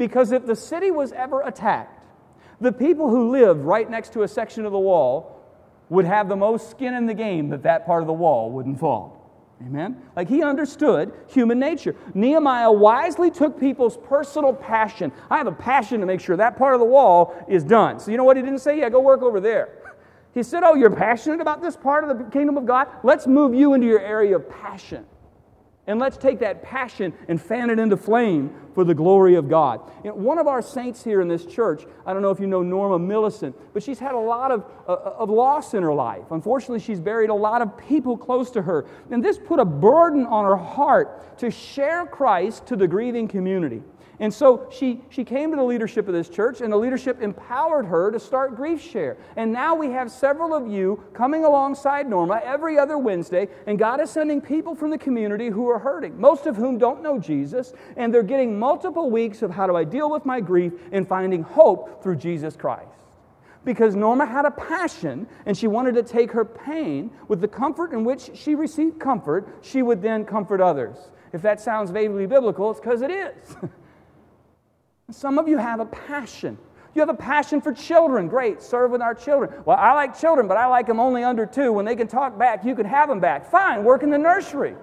[0.00, 2.06] Because if the city was ever attacked,
[2.58, 5.44] the people who lived right next to a section of the wall
[5.90, 8.80] would have the most skin in the game that that part of the wall wouldn't
[8.80, 9.30] fall.
[9.60, 10.00] Amen?
[10.16, 11.94] Like he understood human nature.
[12.14, 15.12] Nehemiah wisely took people's personal passion.
[15.28, 18.00] I have a passion to make sure that part of the wall is done.
[18.00, 18.78] So you know what he didn't say?
[18.78, 19.68] Yeah, go work over there.
[20.32, 22.88] He said, Oh, you're passionate about this part of the kingdom of God?
[23.02, 25.04] Let's move you into your area of passion.
[25.86, 29.80] And let's take that passion and fan it into flame for the glory of God.
[30.04, 32.46] You know, one of our saints here in this church, I don't know if you
[32.46, 36.30] know Norma Millicent, but she's had a lot of, uh, of loss in her life.
[36.30, 38.86] Unfortunately, she's buried a lot of people close to her.
[39.10, 43.82] And this put a burden on her heart to share Christ to the grieving community.
[44.20, 47.86] And so she, she came to the leadership of this church, and the leadership empowered
[47.86, 49.16] her to start Grief Share.
[49.36, 53.98] And now we have several of you coming alongside Norma every other Wednesday, and God
[53.98, 57.72] is sending people from the community who are hurting, most of whom don't know Jesus,
[57.96, 61.42] and they're getting multiple weeks of how do I deal with my grief and finding
[61.42, 62.88] hope through Jesus Christ
[63.62, 67.92] because Norma had a passion and she wanted to take her pain with the comfort
[67.92, 70.96] in which she received comfort, she would then comfort others.
[71.34, 73.56] If that sounds vaguely biblical, it's because it is.
[75.10, 76.58] Some of you have a passion.
[76.94, 78.28] You have a passion for children.
[78.28, 79.62] Great, serve with our children.
[79.64, 81.72] Well, I like children, but I like them only under two.
[81.72, 83.50] When they can talk back, you can have them back.
[83.50, 84.74] Fine, work in the nursery.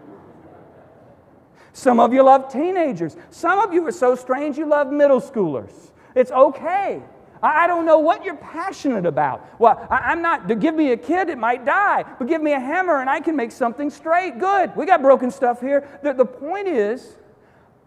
[1.73, 3.15] Some of you love teenagers.
[3.29, 5.91] Some of you are so strange you love middle schoolers.
[6.15, 7.01] It's okay.
[7.43, 9.45] I don't know what you're passionate about.
[9.59, 12.99] Well, I'm not, give me a kid, it might die, but give me a hammer
[12.99, 14.39] and I can make something straight.
[14.39, 14.75] Good.
[14.75, 15.87] We got broken stuff here.
[16.01, 17.15] The, the point is,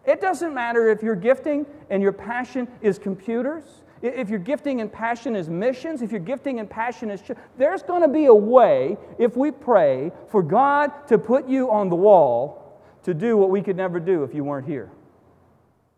[0.05, 3.65] it doesn't matter if your gifting and your passion is computers,
[4.03, 7.23] if your gifting and passion is missions, if your gifting and passion is,
[7.59, 11.91] there's going to be a way, if we pray, for God to put you on
[11.91, 14.91] the wall to do what we could never do if you weren't here.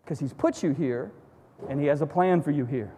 [0.04, 1.12] Because He's put you here
[1.68, 2.92] and He has a plan for you here.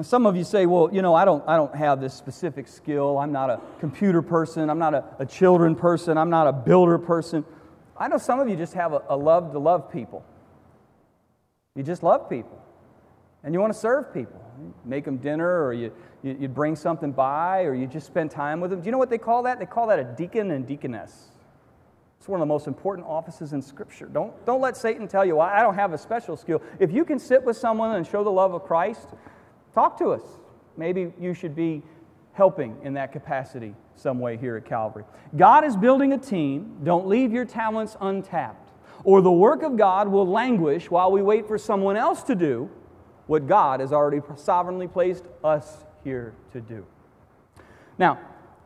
[0.00, 3.18] Some of you say, well, you know, I don't, I don't have this specific skill.
[3.18, 4.70] I'm not a computer person.
[4.70, 6.16] I'm not a, a children person.
[6.16, 7.44] I'm not a builder person.
[7.98, 10.24] I know some of you just have a, a love to love people.
[11.76, 12.58] You just love people.
[13.44, 14.40] And you want to serve people.
[14.84, 18.60] Make them dinner, or you, you, you bring something by, or you just spend time
[18.60, 18.80] with them.
[18.80, 19.58] Do you know what they call that?
[19.58, 21.28] They call that a deacon and deaconess.
[22.18, 24.06] It's one of the most important offices in Scripture.
[24.06, 26.62] Don't, don't let Satan tell you, well, I don't have a special skill.
[26.78, 29.08] If you can sit with someone and show the love of Christ,
[29.74, 30.22] Talk to us.
[30.76, 31.82] Maybe you should be
[32.32, 35.04] helping in that capacity some way here at Calvary.
[35.36, 36.78] God is building a team.
[36.82, 38.70] Don't leave your talents untapped,
[39.04, 42.70] or the work of God will languish while we wait for someone else to do
[43.26, 46.84] what God has already sovereignly placed us here to do.
[47.98, 48.18] Now,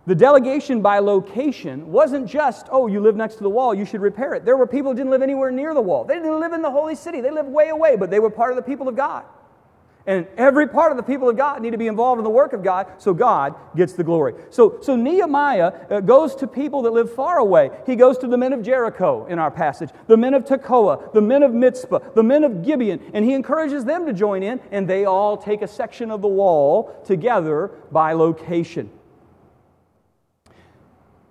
[0.06, 4.00] the delegation by location wasn't just, oh, you live next to the wall, you should
[4.00, 4.44] repair it.
[4.44, 6.04] There were people who didn't live anywhere near the wall.
[6.04, 8.50] They didn't live in the holy city, they lived way away, but they were part
[8.50, 9.24] of the people of God.
[10.06, 12.52] And every part of the people of God need to be involved in the work
[12.52, 14.34] of God so God gets the glory.
[14.50, 17.70] So, so Nehemiah uh, goes to people that live far away.
[17.86, 21.20] He goes to the men of Jericho in our passage, the men of Tekoa, the
[21.20, 24.86] men of Mizpah, the men of Gibeon, and he encourages them to join in, and
[24.86, 28.90] they all take a section of the wall together by location.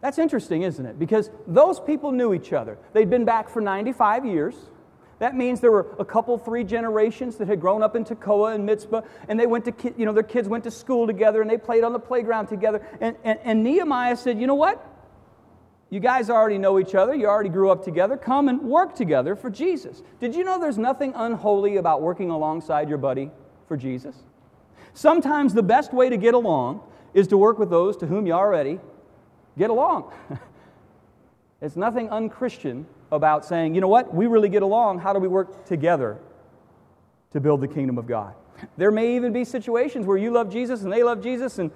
[0.01, 0.99] That's interesting, isn't it?
[0.99, 2.77] Because those people knew each other.
[2.93, 4.53] They'd been back for 95 years.
[5.19, 8.65] That means there were a couple, three generations that had grown up in Tekoa and
[8.65, 11.57] Mizpah, and they went to, you know, their kids went to school together and they
[11.57, 12.85] played on the playground together.
[12.99, 14.85] And, and, and Nehemiah said, You know what?
[15.89, 17.15] You guys already know each other.
[17.15, 18.17] You already grew up together.
[18.17, 20.01] Come and work together for Jesus.
[20.19, 23.31] Did you know there's nothing unholy about working alongside your buddy
[23.67, 24.15] for Jesus?
[24.93, 26.81] Sometimes the best way to get along
[27.13, 28.79] is to work with those to whom you already
[29.57, 30.11] get along.
[31.61, 34.99] it's nothing unchristian about saying, you know what, we really get along.
[34.99, 36.19] How do we work together
[37.31, 38.33] to build the kingdom of God?
[38.77, 41.71] There may even be situations where you love Jesus and they love Jesus, and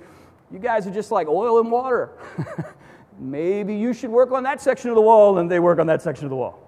[0.52, 2.12] you guys are just like oil and water.
[3.20, 6.02] Maybe you should work on that section of the wall and they work on that
[6.02, 6.60] section of the wall.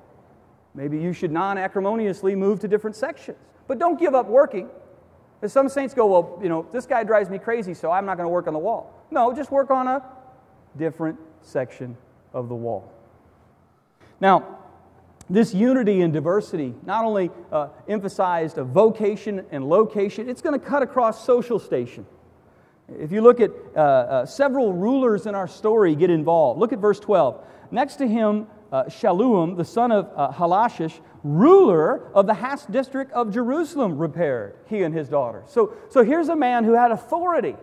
[0.73, 3.37] Maybe you should non acrimoniously move to different sections.
[3.67, 4.69] But don't give up working.
[5.41, 8.17] As some saints go, well, you know, this guy drives me crazy, so I'm not
[8.17, 8.93] going to work on the wall.
[9.09, 10.03] No, just work on a
[10.77, 11.97] different section
[12.33, 12.91] of the wall.
[14.19, 14.59] Now,
[15.31, 20.65] this unity and diversity not only uh, emphasized a vocation and location, it's going to
[20.65, 22.05] cut across social station.
[22.99, 26.79] If you look at uh, uh, several rulers in our story get involved, look at
[26.79, 27.41] verse 12.
[27.71, 33.33] Next to him, uh, the son of uh, Hallohesh, ruler of the Has district of
[33.33, 35.43] Jerusalem, repaired, he and his daughter.
[35.45, 37.55] So, so here's a man who had authority.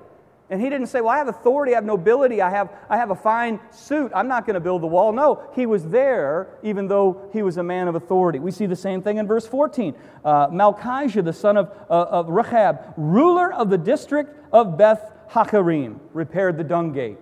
[0.50, 3.10] And he didn't say, Well, I have authority, I have nobility, I have, I have
[3.10, 5.12] a fine suit, I'm not going to build the wall.
[5.12, 8.38] No, he was there even though he was a man of authority.
[8.38, 9.94] We see the same thing in verse 14.
[10.24, 15.98] Uh, Malchijah, the son of, uh, of Rechab, ruler of the district of Beth Hakarim,
[16.14, 17.18] repaired the dung gate.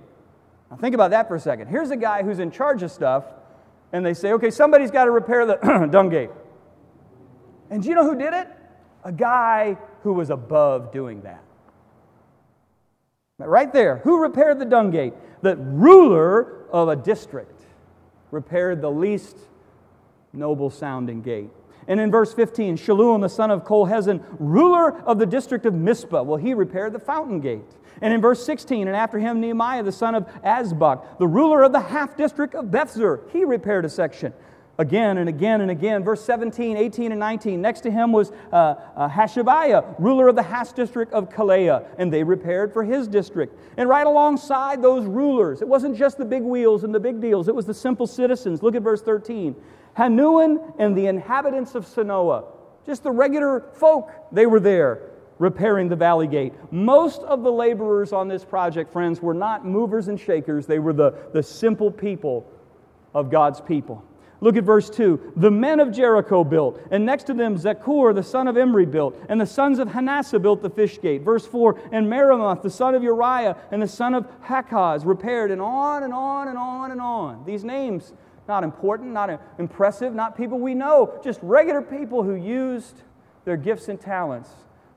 [0.71, 1.67] Now think about that for a second.
[1.67, 3.25] Here's a guy who's in charge of stuff,
[3.93, 6.31] and they say, Okay, somebody's got to repair the dung gate.
[7.71, 8.49] And do you know who did it?
[9.03, 11.43] A guy who was above doing that.
[13.39, 13.99] Right there.
[13.99, 15.13] Who repaired the dung gate?
[15.43, 17.63] The ruler of a district
[18.31, 19.37] repaired the least
[20.33, 21.51] noble sounding gate.
[21.87, 26.23] And in verse 15, Shallum, the son of Kolhezin, ruler of the district of Mizpah,
[26.23, 27.77] well, he repaired the fountain gate.
[28.01, 31.73] And in verse 16, and after him, Nehemiah, the son of Azbuk, the ruler of
[31.73, 34.33] the half district of Bethzur, he repaired a section
[34.79, 36.05] again and again and again.
[36.05, 37.61] Verse 17, 18, and 19.
[37.61, 42.13] Next to him was uh, uh, Hashabiah, ruler of the Hash district of Keilah, and
[42.13, 43.59] they repaired for his district.
[43.77, 47.49] And right alongside those rulers, it wasn't just the big wheels and the big deals,
[47.49, 48.63] it was the simple citizens.
[48.63, 49.55] Look at verse 13.
[49.95, 52.45] Hanun and the inhabitants of Zanoah,
[52.85, 56.55] just the regular folk, they were there repairing the valley gate.
[56.71, 60.93] Most of the laborers on this project, friends, were not movers and shakers, they were
[60.93, 62.47] the, the simple people
[63.15, 64.05] of God's people.
[64.41, 65.33] Look at verse 2.
[65.37, 69.19] The men of Jericho built, and next to them Zaccur, the son of Imri, built,
[69.29, 71.23] and the sons of Manasseh built the fish gate.
[71.23, 71.81] Verse 4.
[71.93, 76.13] And Meremoth, the son of Uriah, and the son of Hakkoz repaired, and on and
[76.13, 77.45] on and on and on.
[77.47, 78.13] These names,
[78.47, 83.03] not important, not impressive, not people we know, just regular people who used
[83.45, 84.51] their gifts and talents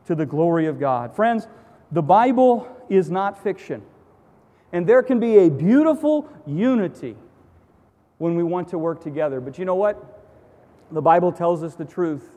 [0.05, 1.15] to the glory of God.
[1.15, 1.47] Friends,
[1.91, 3.83] the Bible is not fiction.
[4.71, 7.15] And there can be a beautiful unity
[8.20, 9.41] when we want to work together.
[9.41, 10.22] But you know what?
[10.91, 12.30] The Bible tells us the truth.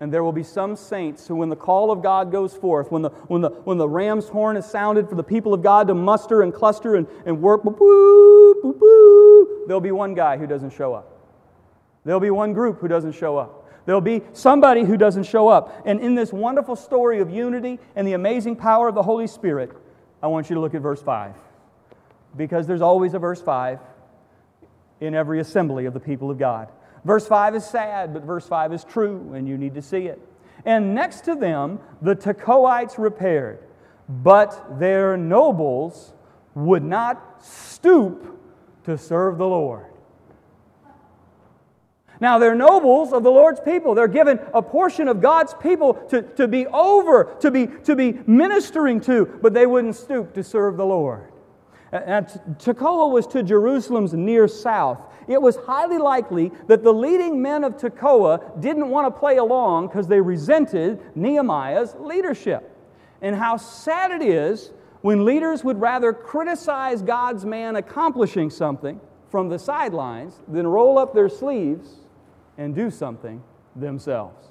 [0.00, 3.02] And there will be some saints who, when the call of God goes forth, when
[3.02, 5.94] the, when the, when the ram's horn is sounded for the people of God to
[5.94, 10.72] muster and cluster and, and work, boop, boop, boop, there'll be one guy who doesn't
[10.72, 11.10] show up.
[12.04, 13.60] There'll be one group who doesn't show up.
[13.86, 15.82] There'll be somebody who doesn't show up.
[15.86, 19.70] And in this wonderful story of unity and the amazing power of the Holy Spirit,
[20.22, 21.34] I want you to look at verse 5.
[22.36, 23.78] Because there's always a verse 5
[25.00, 26.68] in every assembly of the people of God.
[27.04, 30.20] Verse 5 is sad, but verse 5 is true, and you need to see it.
[30.64, 33.58] And next to them, the Tekoites repaired,
[34.08, 36.14] but their nobles
[36.54, 38.40] would not stoop
[38.84, 39.86] to serve the Lord.
[42.20, 43.94] Now, they're nobles of the Lord's people.
[43.94, 48.12] They're given a portion of God's people to, to be over, to be, to be
[48.26, 51.33] ministering to, but they wouldn't stoop to serve the Lord.
[51.94, 52.26] And
[52.58, 55.00] Tekoa was to Jerusalem's near south.
[55.28, 59.86] It was highly likely that the leading men of Tekoa didn't want to play along
[59.86, 62.76] because they resented Nehemiah's leadership.
[63.22, 64.72] And how sad it is
[65.02, 71.14] when leaders would rather criticize God's man accomplishing something from the sidelines than roll up
[71.14, 72.00] their sleeves
[72.58, 73.42] and do something
[73.76, 74.48] themselves.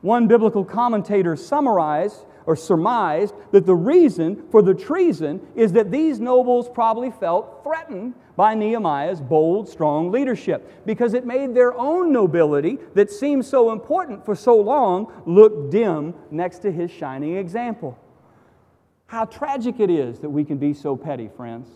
[0.00, 6.18] One biblical commentator summarized or surmised that the reason for the treason is that these
[6.18, 12.76] nobles probably felt threatened by Nehemiah's bold, strong leadership because it made their own nobility
[12.94, 17.96] that seemed so important for so long look dim next to his shining example.
[19.06, 21.68] How tragic it is that we can be so petty, friends.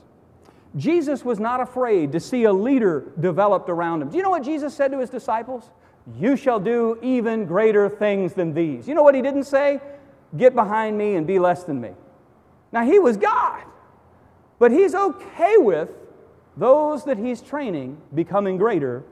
[0.74, 4.08] Jesus was not afraid to see a leader developed around him.
[4.08, 5.70] Do you know what Jesus said to his disciples?
[6.18, 8.88] You shall do even greater things than these.
[8.88, 9.80] You know what he didn't say?
[10.36, 11.90] Get behind me and be less than me.
[12.72, 13.62] Now, he was God,
[14.58, 15.90] but he's okay with
[16.56, 19.04] those that he's training becoming greater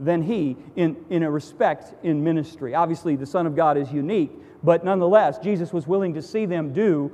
[0.00, 2.74] than he in, in a respect in ministry.
[2.74, 4.32] Obviously, the Son of God is unique,
[4.62, 7.12] but nonetheless, Jesus was willing to see them do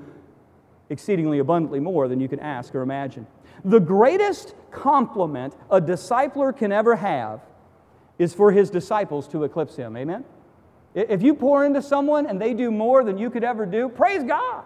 [0.88, 3.26] exceedingly abundantly more than you can ask or imagine.
[3.64, 7.40] The greatest compliment a discipler can ever have
[8.18, 9.96] is for his disciples to eclipse him.
[9.96, 10.24] Amen?
[10.94, 14.24] If you pour into someone and they do more than you could ever do, praise
[14.24, 14.64] God.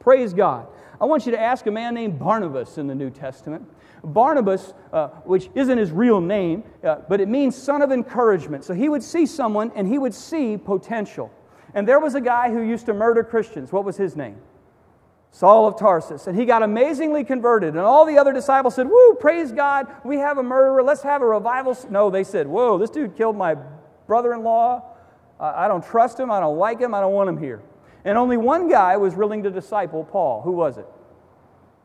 [0.00, 0.66] Praise God.
[1.00, 3.68] I want you to ask a man named Barnabas in the New Testament.
[4.04, 8.64] Barnabas, uh, which isn't his real name, uh, but it means son of encouragement.
[8.64, 11.30] So he would see someone and he would see potential.
[11.74, 13.72] And there was a guy who used to murder Christians.
[13.72, 14.36] What was his name?
[15.30, 16.26] Saul of Tarsus.
[16.26, 17.70] And he got amazingly converted.
[17.70, 21.22] And all the other disciples said, Woo, praise God, we have a murderer, let's have
[21.22, 21.76] a revival.
[21.88, 23.56] No, they said, Whoa, this dude killed my
[24.06, 24.91] brother in law.
[25.42, 27.62] I don't trust him, I don't like him, I don't want him here.
[28.04, 30.42] And only one guy was willing to disciple Paul.
[30.42, 30.86] Who was it?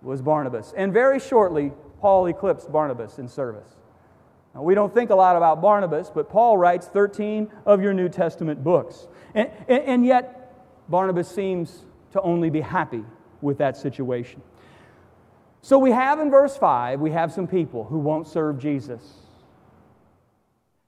[0.02, 0.74] it was Barnabas.
[0.78, 3.68] And very shortly, Paul eclipsed Barnabas in service.
[4.54, 8.10] Now, we don't think a lot about Barnabas, but Paul writes 13 of your New
[8.10, 9.08] Testament books.
[9.34, 10.54] And, and, and yet,
[10.90, 11.84] Barnabas seems
[12.14, 13.04] to only be happy
[13.42, 14.42] with that situation.
[15.62, 19.04] So we have in verse 5, we have some people who won't serve Jesus.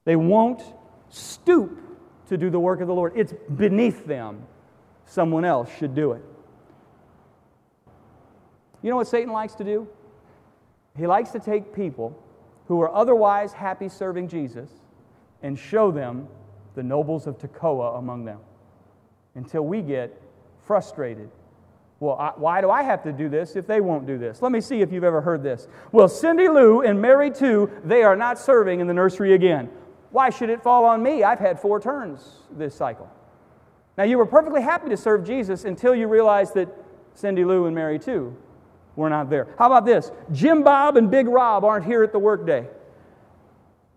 [0.04, 0.62] They won't
[1.10, 1.89] stoop
[2.30, 3.12] to do the work of the Lord.
[3.14, 4.46] It's beneath them.
[5.04, 6.22] Someone else should do it.
[8.82, 9.86] You know what Satan likes to do?
[10.96, 12.16] He likes to take people
[12.68, 14.70] who are otherwise happy serving Jesus
[15.42, 16.28] and show them
[16.76, 18.38] the nobles of Tekoa among them
[19.34, 20.16] until we get
[20.64, 21.30] frustrated
[21.98, 24.40] Well, I, why do I have to do this if they won't do this?
[24.40, 25.68] Let me see if you've ever heard this.
[25.92, 29.68] Well, Cindy Lou and Mary too, they are not serving in the nursery again.
[30.10, 31.22] Why should it fall on me?
[31.22, 33.08] I've had four turns this cycle.
[33.96, 36.68] Now, you were perfectly happy to serve Jesus until you realized that
[37.14, 38.36] Cindy Lou and Mary too
[38.96, 39.48] were not there.
[39.58, 40.10] How about this?
[40.32, 42.68] Jim Bob and Big Rob aren't here at the workday.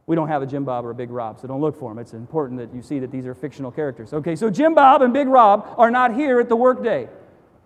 [0.06, 1.98] We don't have a Jim Bob or a Big Rob, so don't look for them.
[1.98, 4.14] It's important that you see that these are fictional characters.
[4.14, 7.08] Okay, so Jim Bob and Big Rob are not here at the workday.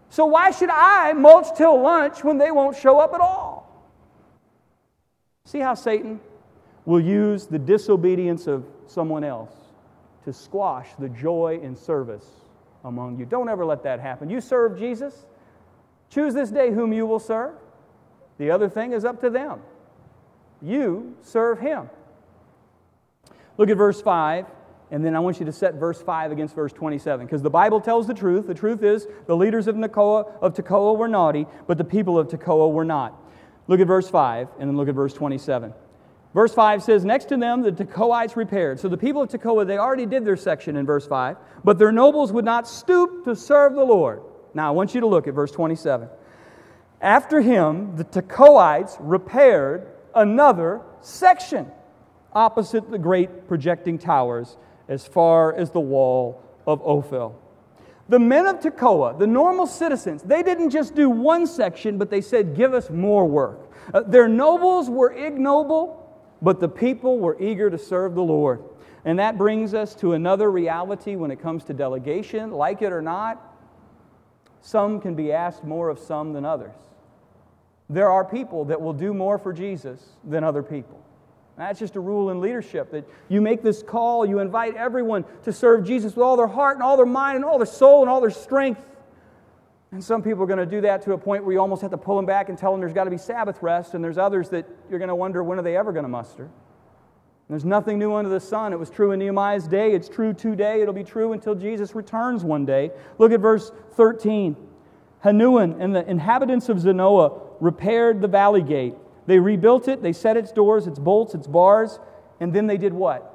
[0.10, 3.68] So why should I mulch till lunch when they won't show up at all?
[5.46, 6.20] See how Satan
[6.88, 9.52] will use the disobedience of someone else
[10.24, 12.26] to squash the joy and service
[12.86, 13.26] among you.
[13.26, 14.30] Don't ever let that happen.
[14.30, 15.26] You serve Jesus,
[16.10, 17.56] choose this day whom you will serve.
[18.38, 19.60] The other thing is up to them.
[20.62, 21.90] You serve him.
[23.58, 24.46] Look at verse 5.
[24.90, 27.82] And then I want you to set verse 5 against verse 27 because the Bible
[27.82, 28.48] tells the truth.
[28.48, 32.30] The truth is the leaders of, Tekoa, of Tekoa were naughty, but the people of
[32.30, 33.14] Tekoa were not.
[33.68, 35.74] Look at verse 5 and then look at verse 27.
[36.34, 38.80] Verse 5 says, Next to them the Tekoites repaired.
[38.80, 41.92] So the people of Tekoa, they already did their section in verse 5, but their
[41.92, 44.22] nobles would not stoop to serve the Lord.
[44.54, 46.10] Now I want you to look at verse 27.
[47.02, 51.72] After him, the Tekoites repaired another section
[52.34, 54.58] opposite the great projecting towers
[54.88, 57.36] as far as the wall of Ophel.
[58.10, 62.22] The men of Tekoa, the normal citizens, they didn't just do one section, but they
[62.22, 63.72] said, Give us more work.
[63.94, 66.07] Uh, their nobles were ignoble,
[66.42, 68.64] but the people were eager to serve the Lord.
[69.06, 72.52] And that brings us to another reality when it comes to delegation.
[72.52, 73.42] Like it or not,
[74.62, 76.76] some can be asked more of some than others.
[77.90, 81.02] There are people that will do more for Jesus than other people.
[81.58, 85.52] That's just a rule in leadership that you make this call, you invite everyone to
[85.52, 88.10] serve Jesus with all their heart and all their mind and all their soul and
[88.10, 88.82] all their strength.
[89.92, 91.92] And some people are going to do that to a point where you almost have
[91.92, 94.18] to pull them back and tell them there's got to be Sabbath rest, and there's
[94.18, 96.50] others that you're going to wonder when are they ever going to muster.
[97.50, 98.74] There's nothing new under the sun.
[98.74, 99.94] It was true in Nehemiah's day.
[99.94, 100.82] It's true today.
[100.82, 102.92] It'll be true until Jesus returns one day.
[103.18, 104.58] Look at verse 13.
[105.22, 108.96] Hanun and the inhabitants of Zanoah repaired the valley gate
[109.28, 112.00] they rebuilt it, they set its doors, its bolts, its bars,
[112.40, 113.34] and then they did what?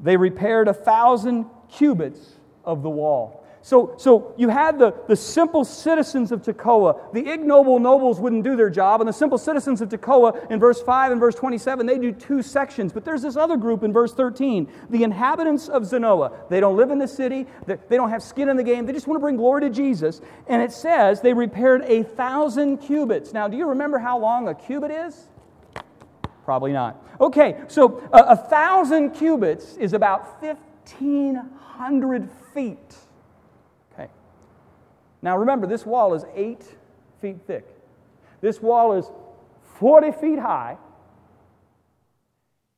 [0.00, 3.43] They repaired a thousand cubits of the wall.
[3.64, 7.10] So, so you had the, the simple citizens of Tekoa.
[7.14, 10.82] The ignoble nobles wouldn't do their job, and the simple citizens of Tekoa in verse
[10.82, 12.92] 5 and verse 27, they do two sections.
[12.92, 16.46] But there's this other group in verse 13, the inhabitants of Zanoah.
[16.50, 19.06] They don't live in the city, they don't have skin in the game, they just
[19.06, 20.20] want to bring glory to Jesus.
[20.46, 23.32] And it says they repaired a thousand cubits.
[23.32, 25.28] Now, do you remember how long a cubit is?
[26.44, 27.02] Probably not.
[27.18, 32.96] Okay, so a, a thousand cubits is about 1,500 feet.
[35.24, 36.62] Now remember, this wall is eight
[37.22, 37.66] feet thick.
[38.42, 39.10] This wall is
[39.78, 40.76] 40 feet high,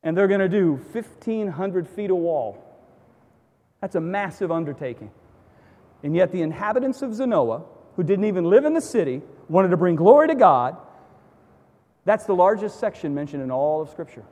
[0.01, 2.63] and they're going to do 1,500 feet of wall.
[3.81, 5.11] That's a massive undertaking.
[6.03, 7.65] And yet, the inhabitants of Zanoah,
[7.97, 10.77] who didn't even live in the city, wanted to bring glory to God.
[12.05, 14.23] That's the largest section mentioned in all of Scripture.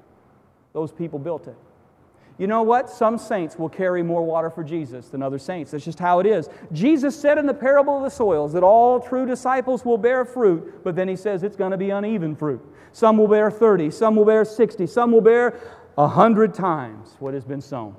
[0.72, 1.58] Those people built it.
[2.38, 2.90] You know what?
[2.90, 5.72] Some saints will carry more water for Jesus than other saints.
[5.72, 6.50] That's just how it is.
[6.74, 10.84] Jesus said in the parable of the soils that all true disciples will bear fruit,
[10.84, 12.62] but then he says it's going to be uneven fruit.
[12.92, 15.52] Some will bear 30, some will bear 60, some will bear
[15.96, 17.96] 100 times what has been sown.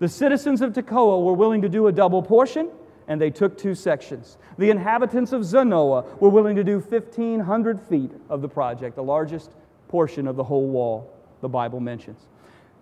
[0.00, 2.70] The citizens of Tekoa were willing to do a double portion,
[3.06, 4.36] and they took two sections.
[4.58, 9.52] The inhabitants of Zanoah were willing to do 1,500 feet of the project, the largest
[9.86, 12.26] portion of the whole wall the Bible mentions.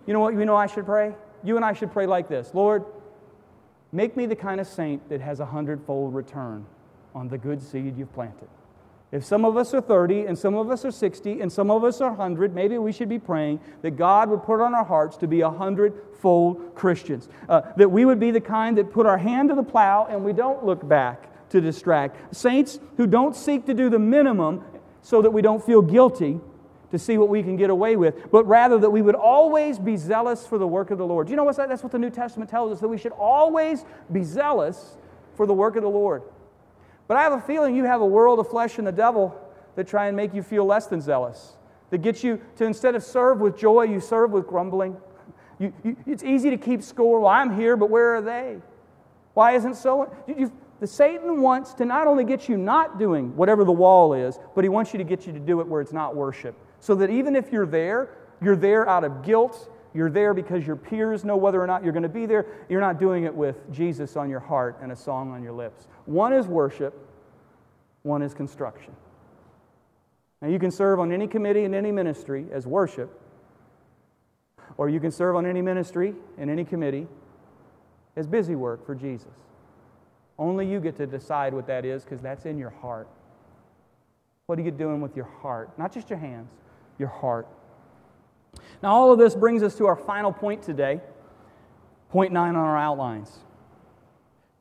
[0.05, 1.13] You know what you know I should pray?
[1.43, 2.85] You and I should pray like this Lord,
[3.91, 6.65] make me the kind of saint that has a hundredfold return
[7.15, 8.47] on the good seed you've planted.
[9.11, 11.83] If some of us are 30 and some of us are 60 and some of
[11.83, 15.17] us are 100, maybe we should be praying that God would put on our hearts
[15.17, 17.29] to be a hundredfold Christians.
[17.47, 20.25] Uh, that we would be the kind that put our hand to the plow and
[20.25, 22.35] we don't look back to distract.
[22.35, 24.63] Saints who don't seek to do the minimum
[25.03, 26.39] so that we don't feel guilty,
[26.93, 29.97] to see what we can get away with, but rather that we would always be
[29.97, 31.25] zealous for the work of the Lord.
[31.25, 33.83] Do you know what that's what the New Testament tells us that we should always
[34.11, 34.95] be zealous
[35.35, 36.21] for the work of the Lord.
[37.07, 39.35] But I have a feeling you have a world of flesh and the devil
[39.75, 41.53] that try and make you feel less than zealous.
[41.89, 44.95] That gets you to instead of serve with joy, you serve with grumbling.
[45.57, 47.21] You, you, it's easy to keep score.
[47.21, 48.57] Well, I'm here, but where are they?
[49.33, 50.15] Why isn't so?
[50.27, 54.37] You, the Satan wants to not only get you not doing whatever the wall is,
[54.53, 56.55] but he wants you to get you to do it where it's not worship.
[56.83, 58.09] So that even if you're there,
[58.41, 59.69] you're there out of guilt.
[59.93, 62.45] You're there because your peers know whether or not you're going to be there.
[62.67, 65.87] You're not doing it with Jesus on your heart and a song on your lips.
[66.03, 66.93] One is worship,
[68.01, 68.93] one is construction.
[70.41, 73.17] Now, you can serve on any committee in any ministry as worship,
[74.75, 77.07] or you can serve on any ministry in any committee
[78.17, 79.31] as busy work for Jesus.
[80.37, 83.07] Only you get to decide what that is because that's in your heart.
[84.47, 85.79] What are you doing with your heart?
[85.79, 86.49] Not just your hands,
[86.97, 87.47] your heart.
[88.81, 91.01] Now, all of this brings us to our final point today,
[92.09, 93.39] point nine on our outlines.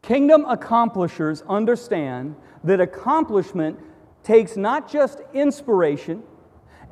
[0.03, 3.79] Kingdom accomplishers understand that accomplishment
[4.23, 6.23] takes not just inspiration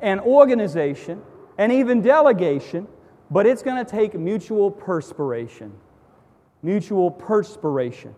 [0.01, 1.21] and organization
[1.57, 2.87] and even delegation,
[3.29, 5.73] but it's going to take mutual perspiration.
[6.63, 8.13] Mutual perspiration.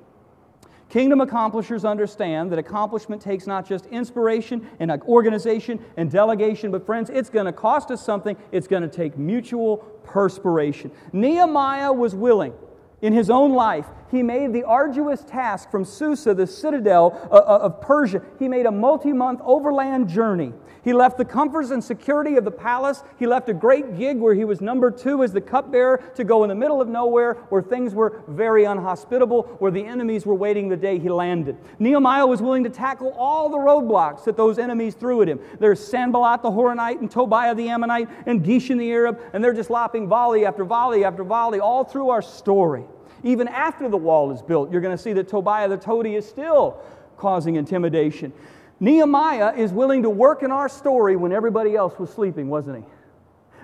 [0.93, 7.09] Kingdom accomplishers understand that accomplishment takes not just inspiration and organization and delegation, but friends,
[7.09, 8.37] it's going to cost us something.
[8.51, 10.91] It's going to take mutual perspiration.
[11.11, 12.53] Nehemiah was willing
[13.01, 17.59] in his own life, he made the arduous task from Susa, the citadel uh, uh,
[17.63, 18.21] of Persia.
[18.37, 20.53] He made a multi month overland journey.
[20.83, 23.03] He left the comforts and security of the palace.
[23.17, 26.43] He left a great gig where he was number two as the cupbearer to go
[26.43, 30.69] in the middle of nowhere where things were very unhospitable, where the enemies were waiting
[30.69, 31.57] the day he landed.
[31.79, 35.39] Nehemiah was willing to tackle all the roadblocks that those enemies threw at him.
[35.59, 39.71] There's Sanballat the Horonite and Tobiah the Ammonite and Geshem the Arab, and they're just
[39.71, 42.83] lopping volley after volley after volley all through our story.
[43.23, 46.27] Even after the wall is built, you're going to see that Tobiah the toady is
[46.27, 46.81] still
[47.17, 48.33] causing intimidation.
[48.79, 52.83] Nehemiah is willing to work in our story when everybody else was sleeping, wasn't he?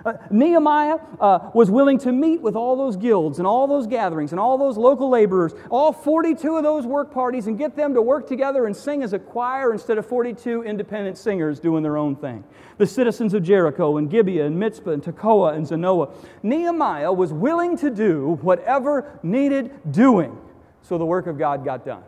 [0.04, 4.32] Uh, Nehemiah uh, was willing to meet with all those guilds and all those gatherings
[4.32, 8.02] and all those local laborers, all 42 of those work parties, and get them to
[8.02, 12.16] work together and sing as a choir instead of 42 independent singers doing their own
[12.16, 12.44] thing.
[12.78, 16.12] The citizens of Jericho and Gibeah and Mizpah and Tekoa and Zanoah.
[16.42, 20.38] Nehemiah was willing to do whatever needed doing
[20.82, 22.02] so the work of God got done.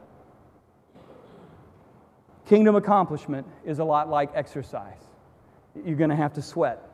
[2.46, 4.98] Kingdom accomplishment is a lot like exercise.
[5.84, 6.91] You're going to have to sweat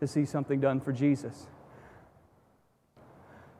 [0.00, 1.46] to see something done for Jesus.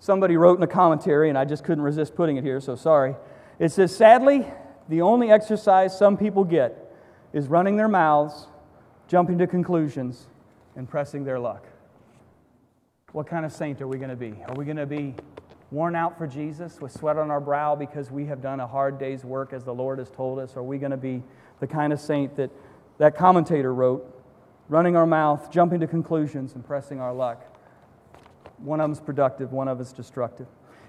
[0.00, 3.14] Somebody wrote in a commentary, and I just couldn't resist putting it here, so sorry.
[3.58, 4.46] It says, Sadly,
[4.88, 6.92] the only exercise some people get
[7.34, 8.48] is running their mouths,
[9.06, 10.26] jumping to conclusions,
[10.74, 11.66] and pressing their luck.
[13.12, 14.34] What kind of saint are we going to be?
[14.48, 15.14] Are we going to be
[15.70, 18.98] worn out for Jesus with sweat on our brow because we have done a hard
[18.98, 20.56] day's work as the Lord has told us?
[20.56, 21.22] Are we going to be
[21.60, 22.50] the kind of saint that
[22.98, 24.19] that commentator wrote?
[24.70, 27.44] Running our mouth, jumping to conclusions, and pressing our luck.
[28.58, 30.46] One of them's productive, one of them's destructive.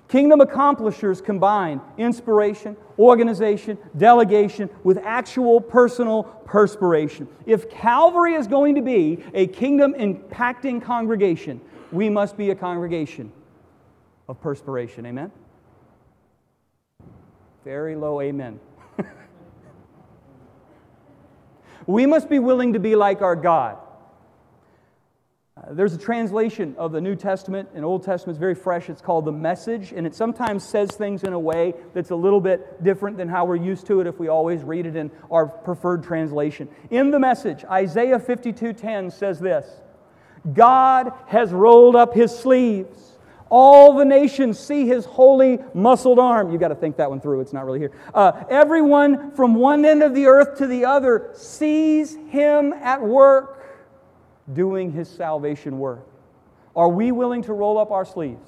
[0.08, 7.28] Kingdom accomplishers combine inspiration, organization, delegation with actual personal perspiration.
[7.46, 11.60] If Calvary is going to be a kingdom impacting congregation,
[11.92, 13.32] we must be a congregation
[14.28, 15.06] of perspiration.
[15.06, 15.32] Amen?
[17.64, 18.60] Very low amen.
[21.88, 23.78] We must be willing to be like our God.
[25.58, 28.36] Uh, there's a translation of the New Testament and Old Testament.
[28.36, 28.90] It's very fresh.
[28.90, 32.40] It's called the Message, and it sometimes says things in a way that's a little
[32.40, 35.46] bit different than how we're used to it if we always read it in our
[35.46, 36.70] preferred translation.
[36.90, 39.68] In the Message, Isaiah 52:10 says this:
[40.54, 43.11] God has rolled up his sleeves
[43.52, 46.52] all the nations see his holy muscled arm.
[46.52, 47.42] You've got to think that one through.
[47.42, 47.92] It's not really here.
[48.14, 53.62] Uh, everyone from one end of the earth to the other sees him at work
[54.54, 56.08] doing his salvation work.
[56.78, 58.48] Are we willing to roll up our sleeves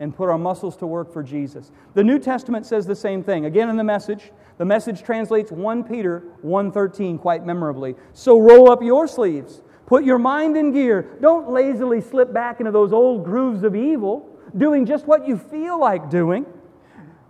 [0.00, 1.70] and put our muscles to work for Jesus?
[1.94, 3.44] The New Testament says the same thing.
[3.44, 7.94] Again in the message, the message translates 1 Peter 1:13 quite memorably.
[8.12, 11.16] So roll up your sleeves Put your mind in gear.
[11.20, 15.78] Don't lazily slip back into those old grooves of evil, doing just what you feel
[15.78, 16.44] like doing.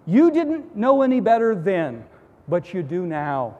[0.07, 2.05] You didn't know any better then,
[2.49, 3.59] but you do now.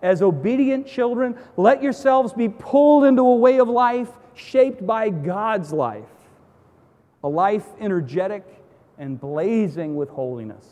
[0.00, 5.72] As obedient children, let yourselves be pulled into a way of life shaped by God's
[5.72, 6.04] life,
[7.22, 8.44] a life energetic
[8.98, 10.66] and blazing with holiness.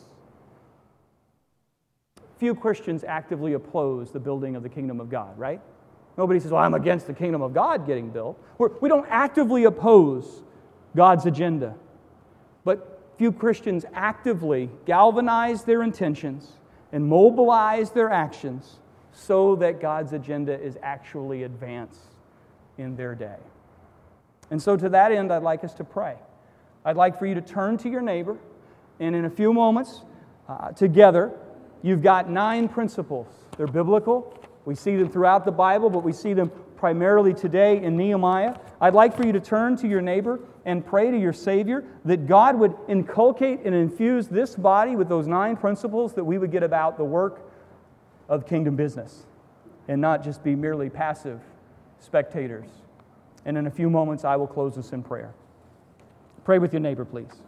[2.37, 5.61] Few Christians actively oppose the building of the kingdom of God, right?
[6.17, 8.41] Nobody says, Well, I'm against the kingdom of God getting built.
[8.57, 10.43] We're, we do not actively oppose
[10.95, 11.75] God's agenda.
[12.63, 16.53] But few Christians actively galvanize their intentions
[16.91, 18.79] and mobilize their actions
[19.11, 21.99] so that God's agenda is actually advanced
[22.77, 23.37] in their day.
[24.51, 26.15] And so, to that end, I'd like us to pray.
[26.85, 28.37] I'd like for you to turn to your neighbor,
[28.99, 30.01] and in a few moments,
[30.49, 31.31] uh, together,
[31.81, 33.27] you've got nine principles.
[33.57, 37.95] They're biblical, we see them throughout the Bible, but we see them primarily today in
[37.95, 38.55] Nehemiah.
[38.81, 42.27] I'd like for you to turn to your neighbor and pray to your Savior that
[42.27, 46.63] God would inculcate and infuse this body with those nine principles that we would get
[46.63, 47.41] about the work
[48.29, 49.25] of kingdom business
[49.87, 51.41] and not just be merely passive
[51.99, 52.67] spectators.
[53.45, 55.33] And in a few moments, I will close this in prayer.
[56.45, 57.41] Pray with your neighbor, please.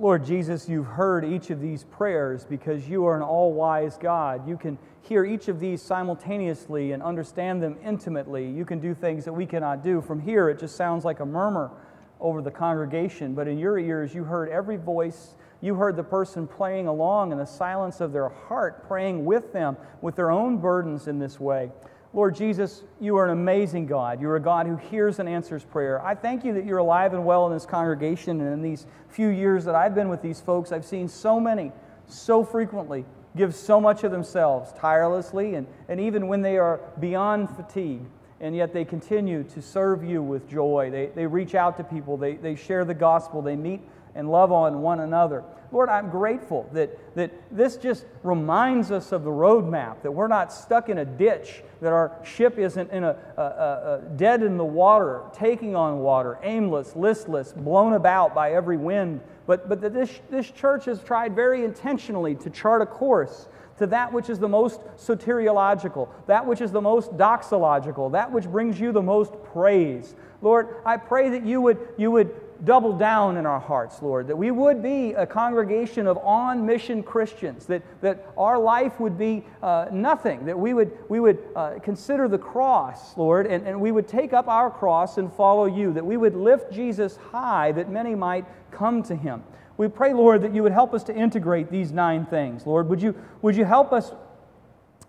[0.00, 4.48] Lord Jesus, you've heard each of these prayers because you are an all wise God.
[4.48, 8.48] You can hear each of these simultaneously and understand them intimately.
[8.48, 10.00] You can do things that we cannot do.
[10.00, 11.72] From here, it just sounds like a murmur
[12.20, 15.34] over the congregation, but in your ears, you heard every voice.
[15.60, 19.76] You heard the person playing along in the silence of their heart, praying with them
[20.00, 21.72] with their own burdens in this way.
[22.14, 24.20] Lord Jesus, you are an amazing God.
[24.20, 26.04] You're a God who hears and answers prayer.
[26.04, 28.40] I thank you that you're alive and well in this congregation.
[28.40, 31.70] And in these few years that I've been with these folks, I've seen so many,
[32.06, 33.04] so frequently,
[33.36, 38.02] give so much of themselves tirelessly and, and even when they are beyond fatigue.
[38.40, 40.90] And yet they continue to serve you with joy.
[40.90, 43.82] They, they reach out to people, they, they share the gospel, they meet
[44.14, 45.44] and love on one another.
[45.70, 50.52] Lord, I'm grateful that, that this just reminds us of the roadmap, that we're not
[50.52, 54.56] stuck in a ditch, that our ship isn't in a, a, a, a dead in
[54.56, 59.92] the water, taking on water, aimless, listless, blown about by every wind, but, but that
[59.92, 63.48] this, this church has tried very intentionally to chart a course
[63.78, 68.44] to that which is the most soteriological, that which is the most doxological, that which
[68.44, 70.14] brings you the most praise.
[70.42, 74.36] Lord, I pray that you would, you would double down in our hearts, Lord, that
[74.36, 79.44] we would be a congregation of on mission Christians, that, that our life would be
[79.62, 83.92] uh, nothing, that we would, we would uh, consider the cross, Lord, and, and we
[83.92, 87.90] would take up our cross and follow you, that we would lift Jesus high, that
[87.90, 89.42] many might come to him.
[89.76, 92.66] We pray, Lord, that you would help us to integrate these nine things.
[92.66, 94.12] Lord, would you, would you help us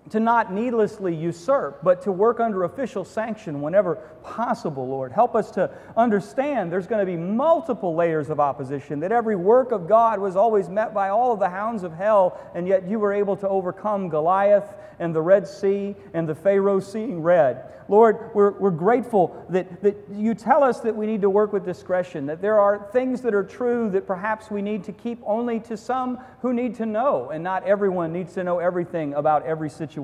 [0.09, 5.11] to not needlessly usurp, but to work under official sanction whenever possible, Lord.
[5.11, 9.71] Help us to understand there's going to be multiple layers of opposition, that every work
[9.71, 12.99] of God was always met by all of the hounds of hell, and yet you
[12.99, 17.63] were able to overcome Goliath and the Red Sea and the Pharaoh seeing red.
[17.87, 21.65] Lord, we're, we're grateful that, that you tell us that we need to work with
[21.65, 25.59] discretion, that there are things that are true that perhaps we need to keep only
[25.61, 29.69] to some who need to know, and not everyone needs to know everything about every
[29.69, 29.98] situation.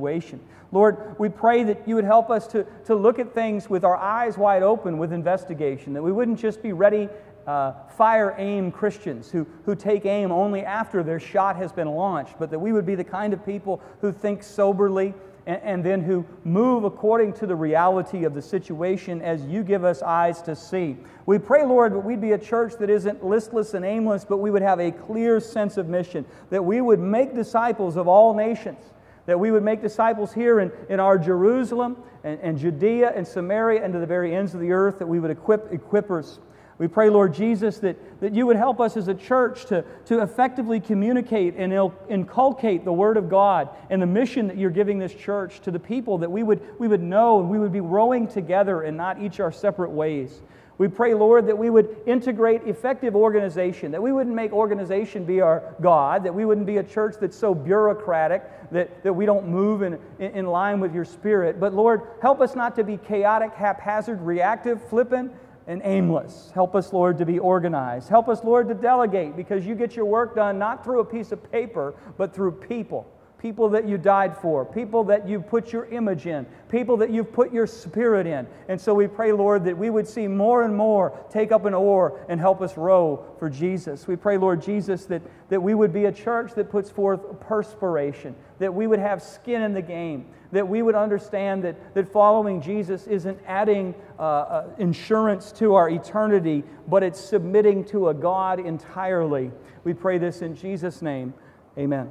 [0.71, 3.95] Lord, we pray that you would help us to, to look at things with our
[3.95, 7.09] eyes wide open with investigation, that we wouldn't just be ready
[7.47, 12.35] uh, fire aim Christians who, who take aim only after their shot has been launched,
[12.39, 15.13] but that we would be the kind of people who think soberly
[15.45, 19.83] and, and then who move according to the reality of the situation as you give
[19.83, 20.97] us eyes to see.
[21.27, 24.49] We pray, Lord, that we'd be a church that isn't listless and aimless, but we
[24.49, 28.79] would have a clear sense of mission, that we would make disciples of all nations
[29.25, 33.83] that we would make disciples here in, in our Jerusalem and, and Judea and Samaria
[33.83, 36.39] and to the very ends of the earth, that we would equip equippers
[36.77, 40.21] We pray, Lord Jesus, that, that you would help us as a church to, to
[40.21, 41.71] effectively communicate and
[42.09, 45.79] inculcate the Word of God and the mission that you're giving this church to the
[45.79, 49.21] people, that we would, we would know and we would be rowing together and not
[49.21, 50.41] each our separate ways.
[50.77, 55.39] We pray, Lord, that we would integrate effective organization, that we wouldn't make organization be
[55.39, 59.47] our God, that we wouldn't be a church that's so bureaucratic that, that we don't
[59.47, 61.59] move in, in line with your spirit.
[61.59, 65.31] But Lord, help us not to be chaotic, haphazard, reactive, flippant,
[65.67, 66.51] and aimless.
[66.53, 68.09] Help us, Lord, to be organized.
[68.09, 71.31] Help us, Lord, to delegate because you get your work done not through a piece
[71.31, 73.07] of paper, but through people.
[73.37, 77.31] People that you died for, people that you've put your image in, people that you've
[77.31, 78.47] put your spirit in.
[78.69, 81.73] And so we pray, Lord, that we would see more and more take up an
[81.73, 84.07] oar and help us row for Jesus.
[84.07, 88.35] We pray, Lord Jesus, that, that we would be a church that puts forth perspiration,
[88.59, 92.61] that we would have skin in the game, that we would understand that, that following
[92.61, 98.59] Jesus isn't adding uh, uh, insurance to our eternity, but it's submitting to a God
[98.59, 99.51] entirely.
[99.83, 101.33] We pray this in Jesus' name.
[101.77, 102.09] Amen.